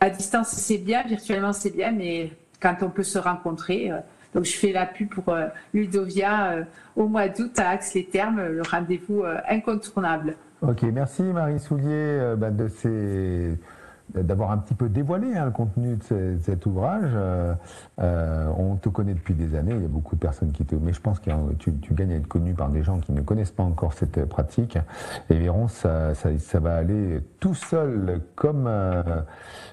à 0.00 0.10
distance, 0.10 0.48
c'est 0.48 0.78
bien, 0.78 1.02
virtuellement, 1.04 1.52
c'est 1.52 1.74
bien, 1.74 1.92
mais 1.92 2.32
quand 2.60 2.76
on 2.82 2.90
peut 2.90 3.02
se 3.02 3.18
rencontrer. 3.18 3.90
Euh, 3.90 3.98
donc, 4.34 4.44
je 4.44 4.56
fais 4.56 4.72
la 4.72 4.86
pub 4.86 5.08
pour 5.08 5.28
euh, 5.28 5.46
Ludovia 5.74 6.66
au 6.96 7.08
mois 7.08 7.28
d'août 7.28 7.58
à 7.58 7.70
Axe-les-Thermes, 7.70 8.40
le 8.40 8.62
rendez-vous 8.62 9.24
incontournable. 9.48 10.36
Ok, 10.62 10.82
merci 10.82 11.22
Marie 11.22 11.58
Soulier 11.58 12.34
ben, 12.36 12.54
de 12.54 12.68
ces 12.68 13.58
d'avoir 14.14 14.50
un 14.50 14.58
petit 14.58 14.74
peu 14.74 14.88
dévoilé 14.88 15.34
hein, 15.36 15.46
le 15.46 15.50
contenu 15.50 15.96
de, 15.96 16.38
cet 16.42 16.66
ouvrage. 16.66 17.10
Euh, 17.14 17.54
euh, 18.00 18.48
on 18.56 18.76
te 18.76 18.88
connaît 18.88 19.14
depuis 19.14 19.34
des 19.34 19.54
années, 19.54 19.74
il 19.74 19.82
y 19.82 19.84
a 19.84 19.88
beaucoup 19.88 20.16
de 20.16 20.20
personnes 20.20 20.52
qui 20.52 20.64
te... 20.64 20.74
Mais 20.74 20.92
je 20.92 21.00
pense 21.00 21.20
que 21.20 21.30
tu, 21.58 21.72
gagnes 21.92 22.12
à 22.12 22.16
être 22.16 22.26
connu 22.26 22.54
par 22.54 22.68
des 22.68 22.82
gens 22.82 22.98
qui 22.98 23.12
ne 23.12 23.20
connaissent 23.22 23.50
pas 23.50 23.62
encore 23.62 23.92
cette 23.92 24.24
pratique 24.26 24.78
et 25.28 25.34
verront, 25.34 25.68
ça, 25.68 26.14
ça, 26.14 26.60
va 26.60 26.76
aller 26.76 27.20
tout 27.38 27.54
seul 27.54 28.20
comme, 28.34 28.66
euh, 28.66 29.02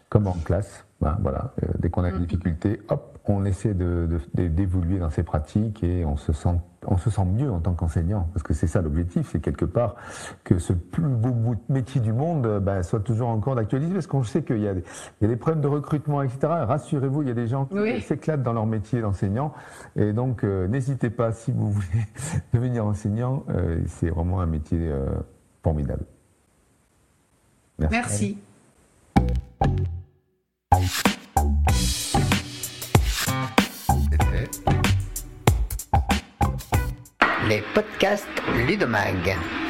comme 0.10 0.28
en 0.28 0.34
classe. 0.34 0.86
Ben, 1.00 1.15
voilà, 1.22 1.54
dès 1.78 1.89
qu'on 1.89 2.04
a 2.04 2.12
des 2.12 2.17
mm. 2.17 2.26
difficultés, 2.26 2.82
hop, 2.89 3.16
on 3.30 3.46
essaie 3.46 3.74
d'évoluer 3.74 4.96
de, 4.96 5.00
dans 5.00 5.10
ces 5.10 5.24
pratiques 5.24 5.84
et 5.84 6.06
on 6.06 6.18
se 6.18 6.34
sent, 6.34 6.56
on 6.86 6.98
se 6.98 7.10
sent 7.10 7.26
mieux 7.26 7.52
en 7.52 7.60
tant 7.60 7.74
qu'enseignant. 7.74 8.30
Parce 8.34 8.44
que 8.44 8.54
c'est 8.54 8.68
ça 8.68 8.82
l'objectif, 8.82 9.30
c'est 9.32 9.40
quelque 9.40 9.66
part 9.66 9.96
que 10.44 10.60
ce 10.60 10.74
plus 10.74 11.08
beau 11.08 11.56
métier 11.70 12.02
du 12.02 12.13
monde 12.13 12.60
ben, 12.60 12.84
soit 12.84 13.00
toujours 13.00 13.30
encore 13.30 13.56
d'actualité. 13.56 13.94
Parce 13.94 14.08
qu'on 14.08 14.24
sait 14.24 14.44
qu'il 14.44 14.60
y, 14.60 14.68
a 14.68 14.74
des 15.22 15.36
problèmes 15.36 15.62
de 15.62 15.68
recrutement, 15.68 16.22
etc. 16.22 16.40
Rassurez-vous, 16.44 17.24
il 17.24 17.28
y 17.28 17.32
a 17.32 17.36
des 17.36 17.48
gens 17.48 17.66
qui 17.66 18.02
s'éclatent 18.02 18.44
dans 18.44 18.54
leur 18.54 18.66
métier 18.66 19.02
d'enseignant. 19.02 19.54
Et 19.96 20.13
donc, 20.13 20.44
euh, 20.44 20.68
n'hésitez 20.68 21.10
pas, 21.10 21.32
si 21.32 21.52
vous 21.52 21.72
voulez 21.72 22.06
devenir 22.54 22.86
enseignant, 22.86 23.44
euh, 23.50 23.80
c'est 23.88 24.10
vraiment 24.10 24.42
un 24.42 24.46
métier 24.46 24.80
euh, 24.82 25.08
formidable. 25.63 26.06
Merci. 27.80 28.38
Les 37.48 37.62
podcasts 37.74 38.28
Ludomag. 38.67 39.66